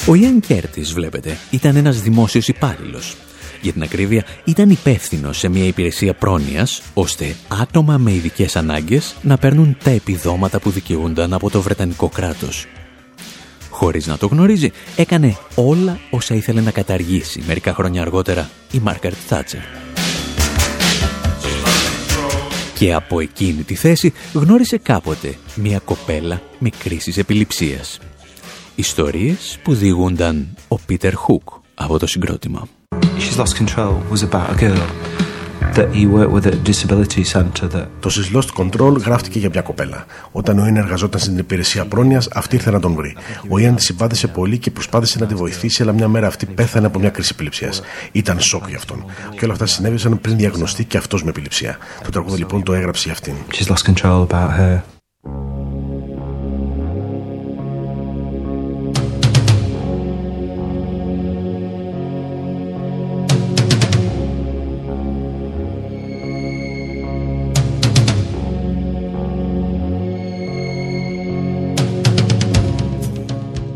Ο 0.08 0.14
Ιαν 0.14 0.40
Κέρτης, 0.40 0.92
βλέπετε, 0.92 1.38
ήταν 1.50 1.76
ένας 1.76 2.00
δημόσιος 2.00 2.48
υπάλληλος. 2.48 3.16
Για 3.60 3.72
την 3.72 3.82
ακρίβεια, 3.82 4.24
ήταν 4.44 4.70
υπεύθυνος 4.70 5.38
σε 5.38 5.48
μια 5.48 5.64
υπηρεσία 5.64 6.14
πρόνοιας, 6.14 6.82
ώστε 6.94 7.36
άτομα 7.48 7.98
με 7.98 8.12
ειδικές 8.12 8.56
ανάγκες 8.56 9.16
να 9.22 9.36
παίρνουν 9.38 9.76
τα 9.84 9.90
επιδόματα 9.90 10.60
που 10.60 10.70
δικαιούνταν 10.70 11.32
από 11.32 11.50
το 11.50 11.60
Βρετανικό 11.60 12.08
κράτος. 12.08 12.66
Χωρίς 13.70 14.06
να 14.06 14.18
το 14.18 14.26
γνωρίζει, 14.26 14.72
έκανε 14.96 15.36
όλα 15.54 15.98
όσα 16.10 16.34
ήθελε 16.34 16.60
να 16.60 16.70
καταργήσει 16.70 17.42
μερικά 17.46 17.74
χρόνια 17.74 18.02
αργότερα 18.02 18.50
η 18.72 18.78
Μάρκαρτ 18.78 19.16
Θάτσερ 19.26 19.87
και 22.78 22.94
από 22.94 23.20
εκείνη 23.20 23.62
τη 23.62 23.74
θέση 23.74 24.12
γνώρισε 24.32 24.76
κάποτε 24.76 25.34
μια 25.54 25.78
κοπέλα 25.78 26.42
με 26.58 26.68
κρίσεις 26.68 27.16
επιληψίας. 27.16 27.98
Ιστορίες 28.74 29.58
που 29.62 29.74
διηγούνταν 29.74 30.56
ο 30.68 30.78
Πίτερ 30.86 31.14
Χουκ 31.14 31.48
από 31.74 31.98
το 31.98 32.06
συγκρότημα. 32.06 32.68
She's 33.00 33.40
lost 33.40 33.56
control 33.56 33.94
was 34.12 34.22
about 34.22 34.50
a 34.50 34.60
girl 34.60 35.27
Το 38.00 38.10
She's 38.10 38.36
Lost 38.36 38.48
Control 38.62 39.00
γράφτηκε 39.00 39.38
για 39.38 39.48
μια 39.48 39.60
κοπέλα. 39.60 40.04
Όταν 40.32 40.58
ο 40.58 40.64
Ιαν 40.64 40.76
εργαζόταν 40.76 41.20
στην 41.20 41.38
υπηρεσία 41.38 41.84
πρόνοια, 41.86 42.22
αυτή 42.32 42.54
ήρθε 42.54 42.70
να 42.70 42.80
τον 42.80 42.94
βρει. 42.94 43.16
Ο 43.48 43.58
Ιαν 43.58 43.74
τη 43.74 43.82
συμπάθησε 43.82 44.26
πολύ 44.26 44.58
και 44.58 44.70
προσπάθησε 44.70 45.18
να 45.18 45.26
τη 45.26 45.34
βοηθήσει, 45.34 45.82
αλλά 45.82 45.92
μια 45.92 46.08
μέρα 46.08 46.26
αυτή 46.26 46.46
πέθανε 46.46 46.86
από 46.86 46.98
μια 46.98 47.10
κρίση 47.10 47.30
επιληψία. 47.32 47.72
Ήταν 48.12 48.40
σοκ 48.40 48.68
για 48.68 48.76
αυτόν. 48.76 49.04
Και 49.36 49.44
όλα 49.44 49.52
αυτά 49.52 49.66
συνέβησαν 49.66 50.20
πριν 50.20 50.36
διαγνωστεί 50.36 50.84
και 50.84 50.96
αυτός 50.96 51.22
με 51.22 51.30
επιληψία. 51.30 51.78
Το 52.04 52.10
τραγούδι 52.10 52.38
λοιπόν 52.38 52.62
το 52.62 52.74
έγραψε 52.74 53.02
για 53.04 53.12
αυτήν. 53.12 53.34
She's 53.52 53.72
lost 53.72 53.92
control 53.92 54.26
about 54.26 54.50
her. 54.58 54.97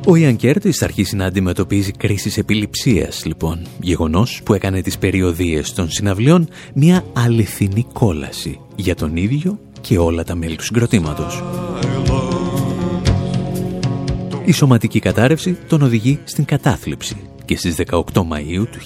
Ο 0.06 0.16
Ιαν 0.16 0.36
Κέρτης 0.36 0.78
θα 0.78 0.84
αρχίσει 0.84 1.16
να 1.16 1.24
αντιμετωπίζει 1.24 1.90
κρίσεις 1.90 2.38
επιληψίας, 2.38 3.24
λοιπόν, 3.24 3.66
γεγονός 3.80 4.40
που 4.44 4.54
έκανε 4.54 4.82
τις 4.82 4.98
περιοδίες 4.98 5.72
των 5.72 5.90
συναυλιών 5.90 6.48
μια 6.74 7.04
αληθινή 7.12 7.86
κόλαση 7.92 8.60
για 8.76 8.94
τον 8.94 9.16
ίδιο 9.16 9.58
και 9.80 9.98
όλα 9.98 10.24
τα 10.24 10.34
μέλη 10.34 10.56
του 10.56 10.64
συγκροτήματος. 10.64 11.42
Η 14.44 14.52
σωματική 14.52 14.98
κατάρρευση 14.98 15.58
τον 15.68 15.82
οδηγεί 15.82 16.18
στην 16.24 16.44
κατάθλιψη 16.44 17.16
και 17.44 17.56
στις 17.56 17.76
18 17.86 18.00
Μαΐου 18.14 18.66
του 18.70 18.78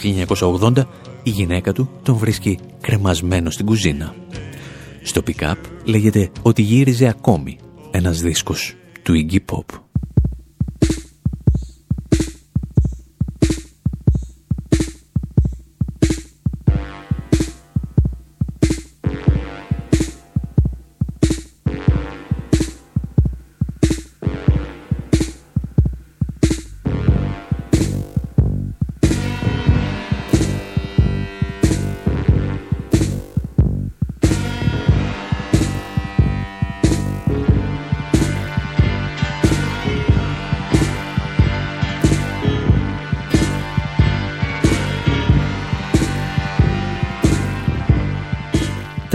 1980 0.59 0.85
η 1.23 1.31
γυναίκα 1.31 1.73
του 1.73 1.91
τον 2.03 2.17
βρίσκει 2.17 2.59
κρεμασμένο 2.81 3.51
στην 3.51 3.67
κουζίνα. 3.67 4.15
Στο 5.03 5.23
pick-up 5.27 5.61
λέγεται 5.85 6.31
ότι 6.43 6.63
γύριζε 6.63 7.07
ακόμη 7.07 7.59
ένας 7.91 8.21
δίσκος 8.21 8.75
του 9.03 9.27
Iggy 9.29 9.39
Pop. 9.53 9.86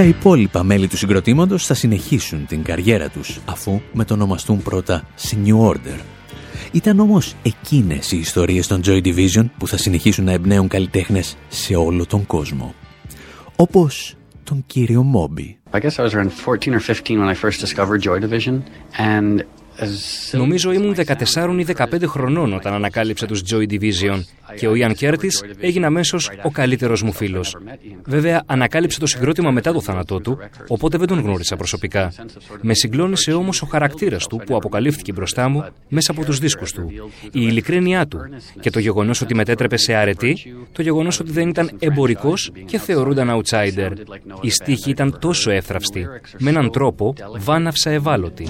Τα 0.01 0.07
υπόλοιπα 0.07 0.63
μέλη 0.63 0.87
του 0.87 0.97
συγκροτήματος 0.97 1.65
θα 1.65 1.73
συνεχίσουν 1.73 2.45
την 2.45 2.63
καριέρα 2.63 3.09
τους, 3.09 3.39
αφού 3.45 3.81
μετονομαστούν 3.93 4.61
πρώτα 4.61 5.07
σε 5.15 5.37
New 5.45 5.69
Order. 5.69 5.99
Ήταν 6.71 6.99
όμως 6.99 7.35
εκείνες 7.43 8.11
οι 8.11 8.17
ιστορίες 8.17 8.67
των 8.67 8.81
Joy 8.85 9.01
Division 9.01 9.45
που 9.57 9.67
θα 9.67 9.77
συνεχίσουν 9.77 10.25
να 10.25 10.31
εμπνέουν 10.31 10.67
καλλιτέχνες 10.67 11.37
σε 11.47 11.75
όλο 11.75 12.05
τον 12.05 12.25
κόσμο. 12.25 12.73
Όπως 13.55 14.15
τον 14.43 14.63
κύριο 14.65 15.03
Μόμπι. 15.03 15.59
I 15.71 15.79
guess 15.79 15.99
I 15.99 16.03
was 16.03 16.13
around 16.13 16.31
14 16.31 16.73
or 16.73 16.79
15 16.79 17.19
when 17.19 17.29
I 17.29 17.35
first 17.35 17.59
discovered 17.59 18.01
Joy 18.01 18.19
Division 18.19 18.63
and 18.97 19.45
Νομίζω 20.31 20.71
ήμουν 20.71 20.95
14 20.95 21.59
ή 21.59 21.65
15 21.77 22.03
χρονών 22.05 22.53
όταν 22.53 22.73
ανακάλυψα 22.73 23.25
τους 23.25 23.41
Joy 23.51 23.71
Division 23.71 24.21
και 24.55 24.67
ο 24.67 24.75
Ιαν 24.75 24.93
Κέρτις 24.93 25.43
έγινε 25.59 25.85
αμέσως 25.85 26.31
ο 26.43 26.51
καλύτερος 26.51 27.01
μου 27.03 27.11
φίλος. 27.11 27.57
Βέβαια, 28.05 28.43
ανακάλυψε 28.45 28.99
το 28.99 29.05
συγκρότημα 29.05 29.51
μετά 29.51 29.73
το 29.73 29.81
θάνατό 29.81 30.19
του, 30.19 30.37
οπότε 30.67 30.97
δεν 30.97 31.07
τον 31.07 31.19
γνώρισα 31.19 31.55
προσωπικά. 31.55 32.13
Με 32.61 32.73
συγκλώνησε 32.73 33.33
όμως 33.33 33.61
ο 33.61 33.65
χαρακτήρας 33.65 34.27
του 34.27 34.41
που 34.45 34.55
αποκαλύφθηκε 34.55 35.11
μπροστά 35.11 35.49
μου 35.49 35.65
μέσα 35.87 36.11
από 36.11 36.25
τους 36.25 36.39
δίσκους 36.39 36.71
του. 36.71 36.91
Η 37.23 37.29
ειλικρίνειά 37.31 38.07
του 38.07 38.19
και 38.59 38.69
το 38.69 38.79
γεγονός 38.79 39.21
ότι 39.21 39.35
μετέτρεπε 39.35 39.77
σε 39.77 39.93
αρετή, 39.93 40.37
το 40.71 40.81
γεγονός 40.81 41.19
ότι 41.19 41.31
δεν 41.31 41.49
ήταν 41.49 41.71
εμπορικός 41.79 42.51
και 42.65 42.77
θεωρούνταν 42.79 43.41
outsider. 43.41 43.91
Η 44.41 44.49
στίχη 44.49 44.89
ήταν 44.89 45.17
τόσο 45.19 45.51
εύθραυστη, 45.51 46.07
με 46.37 46.49
έναν 46.49 46.71
τρόπο 46.71 47.13
βάναυσα 47.37 47.89
ευάλωτη. 47.89 48.47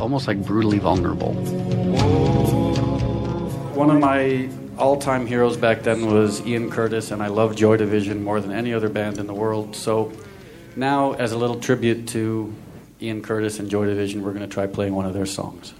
One 3.75 3.89
of 3.89 3.99
my 3.99 4.49
all-time 4.77 5.27
heroes 5.27 5.55
back 5.57 5.83
then 5.83 6.11
was 6.11 6.45
Ian 6.45 6.71
Curtis, 6.71 7.11
and 7.11 7.21
I 7.21 7.27
love 7.27 7.55
Joy 7.55 7.77
Division 7.77 8.23
more 8.23 8.41
than 8.41 8.51
any 8.51 8.73
other 8.73 8.89
band 8.89 9.19
in 9.19 9.27
the 9.27 9.33
world. 9.33 9.75
So 9.75 10.11
now, 10.75 11.13
as 11.13 11.31
a 11.31 11.37
little 11.37 11.59
tribute 11.59 12.07
to 12.09 12.53
Ian 13.01 13.21
Curtis 13.21 13.59
and 13.59 13.69
Joy 13.69 13.85
Division, 13.85 14.23
we're 14.23 14.33
going 14.33 14.47
to 14.47 14.53
try 14.53 14.65
playing 14.67 14.95
one 14.95 15.05
of 15.05 15.13
their 15.13 15.25
songs. 15.25 15.73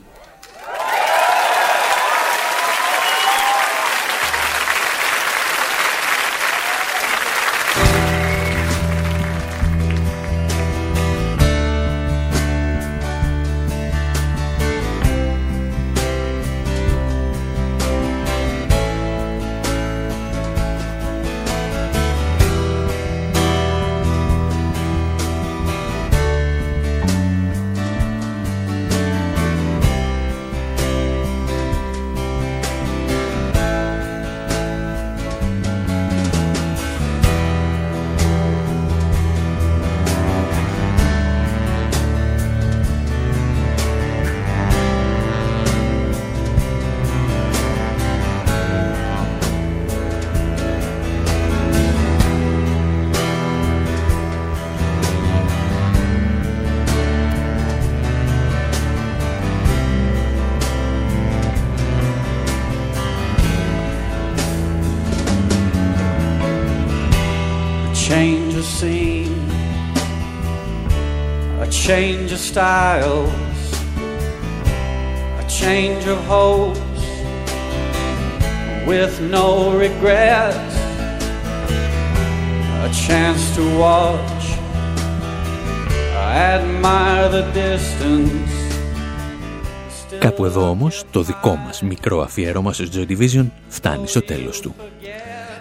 Κάπου 90.41 90.53
εδώ 90.53 90.69
όμως 90.69 91.03
το 91.11 91.23
δικό 91.23 91.55
μας 91.55 91.81
μικρό 91.81 92.21
αφιέρωμα 92.21 92.73
στο 92.73 92.85
Joy 92.93 93.05
Division 93.11 93.45
φτάνει 93.67 94.07
στο 94.07 94.21
τέλος 94.21 94.59
του. 94.59 94.75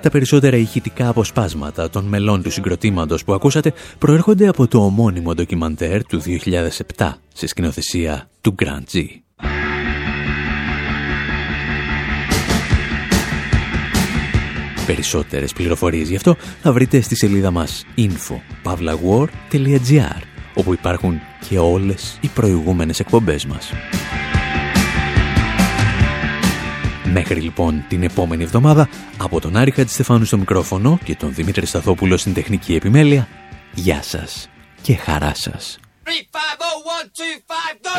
Τα 0.02 0.10
περισσότερα 0.10 0.56
ηχητικά 0.56 1.08
αποσπάσματα 1.08 1.90
των 1.90 2.04
μελών 2.04 2.42
του 2.42 2.50
συγκροτήματος 2.50 3.24
που 3.24 3.32
ακούσατε 3.32 3.72
προέρχονται 3.98 4.48
από 4.48 4.66
το 4.66 4.84
ομώνυμο 4.84 5.34
ντοκιμαντέρ 5.34 6.04
του 6.04 6.22
2007 6.96 7.12
σε 7.34 7.46
σκηνοθεσία 7.46 8.28
του 8.40 8.54
Grand 8.62 8.82
G. 8.92 9.04
Περισσότερες 14.86 15.52
πληροφορίες 15.52 16.08
γι' 16.08 16.16
αυτό 16.16 16.36
θα 16.62 16.72
βρείτε 16.72 17.00
στη 17.00 17.16
σελίδα 17.16 17.50
μας 17.50 17.84
info.pavlawar.gr 17.96 20.22
όπου 20.54 20.72
υπάρχουν 20.72 21.20
και 21.48 21.58
όλες 21.58 22.18
οι 22.20 22.28
προηγούμενες 22.28 23.00
εκπομπές 23.00 23.46
μας. 23.46 23.72
Μέχρι 27.12 27.40
λοιπόν 27.40 27.84
την 27.88 28.02
επόμενη 28.02 28.42
εβδομάδα, 28.42 28.88
από 29.18 29.40
τον 29.40 29.56
Άρη 29.56 29.70
Χατζηστεφάνου 29.70 30.24
στο 30.24 30.38
μικρόφωνο 30.38 30.98
και 31.04 31.14
τον 31.16 31.34
Δημήτρη 31.34 31.66
Σταθόπουλο 31.66 32.16
στην 32.16 32.34
τεχνική 32.34 32.74
επιμέλεια, 32.74 33.28
Γεια 33.74 34.02
σας 34.02 34.48
και 34.82 34.96
χαρά 34.96 35.34
σας. 35.34 35.78
3, 36.04 36.08
5, 36.30 36.56
0, 36.58 37.10
2, 37.18 37.38
5, 37.46 37.76
go! 37.88 37.98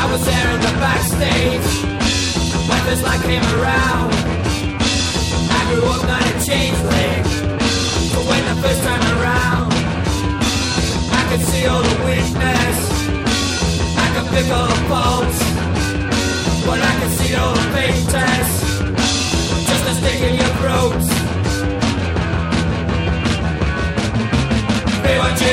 I 0.00 0.04
was 0.12 0.22
there 0.30 0.48
in 0.54 0.60
the 0.68 0.74
backstage 0.84 1.70
when 2.68 2.82
this 2.88 3.00
light 3.06 3.22
came 3.28 3.46
around. 3.56 4.10
I 5.58 5.60
grew 5.68 5.86
up 5.94 6.02
not 6.12 6.22
a 6.32 6.34
changeling, 6.48 7.22
See 11.68 11.74
the 11.74 12.04
weakness, 12.06 12.78
I 13.94 14.06
could 14.14 14.28
pick 14.32 14.48
all 14.50 14.68
the 14.68 14.80
faults, 14.88 15.38
but 16.64 16.80
I 16.80 16.92
could 16.98 17.12
see 17.18 17.34
all 17.34 17.52
the 17.52 17.66
fake 17.74 18.04
tests 18.08 18.80
Just 19.68 19.84
a 19.90 19.94
stick 20.00 20.20
in 20.28 20.34
your 20.40 20.52
throat. 20.60 20.96
BYG. 25.04 25.44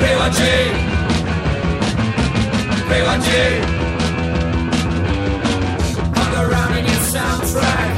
BYG. 0.00 0.40
BYG. 2.88 3.30
Hung 6.16 6.34
around 6.44 6.72
in 6.78 6.84
your 6.86 7.02
soundtrack 7.12 7.92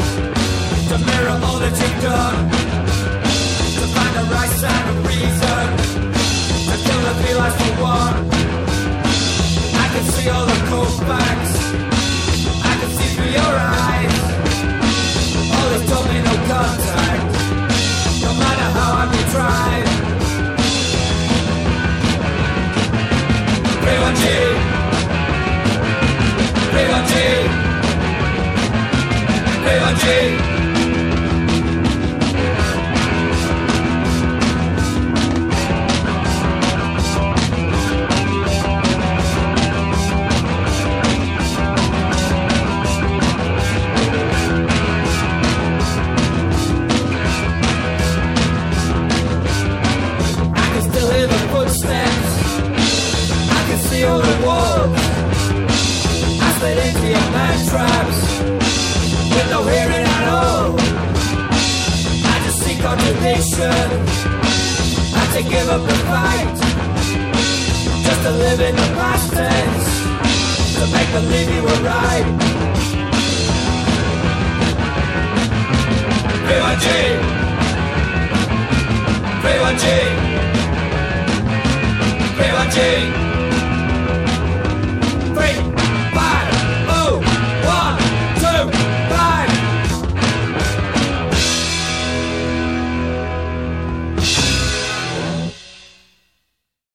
to 0.89 0.99
mirror 1.07 1.39
all 1.47 1.59
that 1.63 1.75
you've 1.81 2.03
done. 2.03 2.51
To 3.79 3.85
find 3.95 4.13
the 4.17 4.25
right 4.35 4.51
sound 4.59 4.78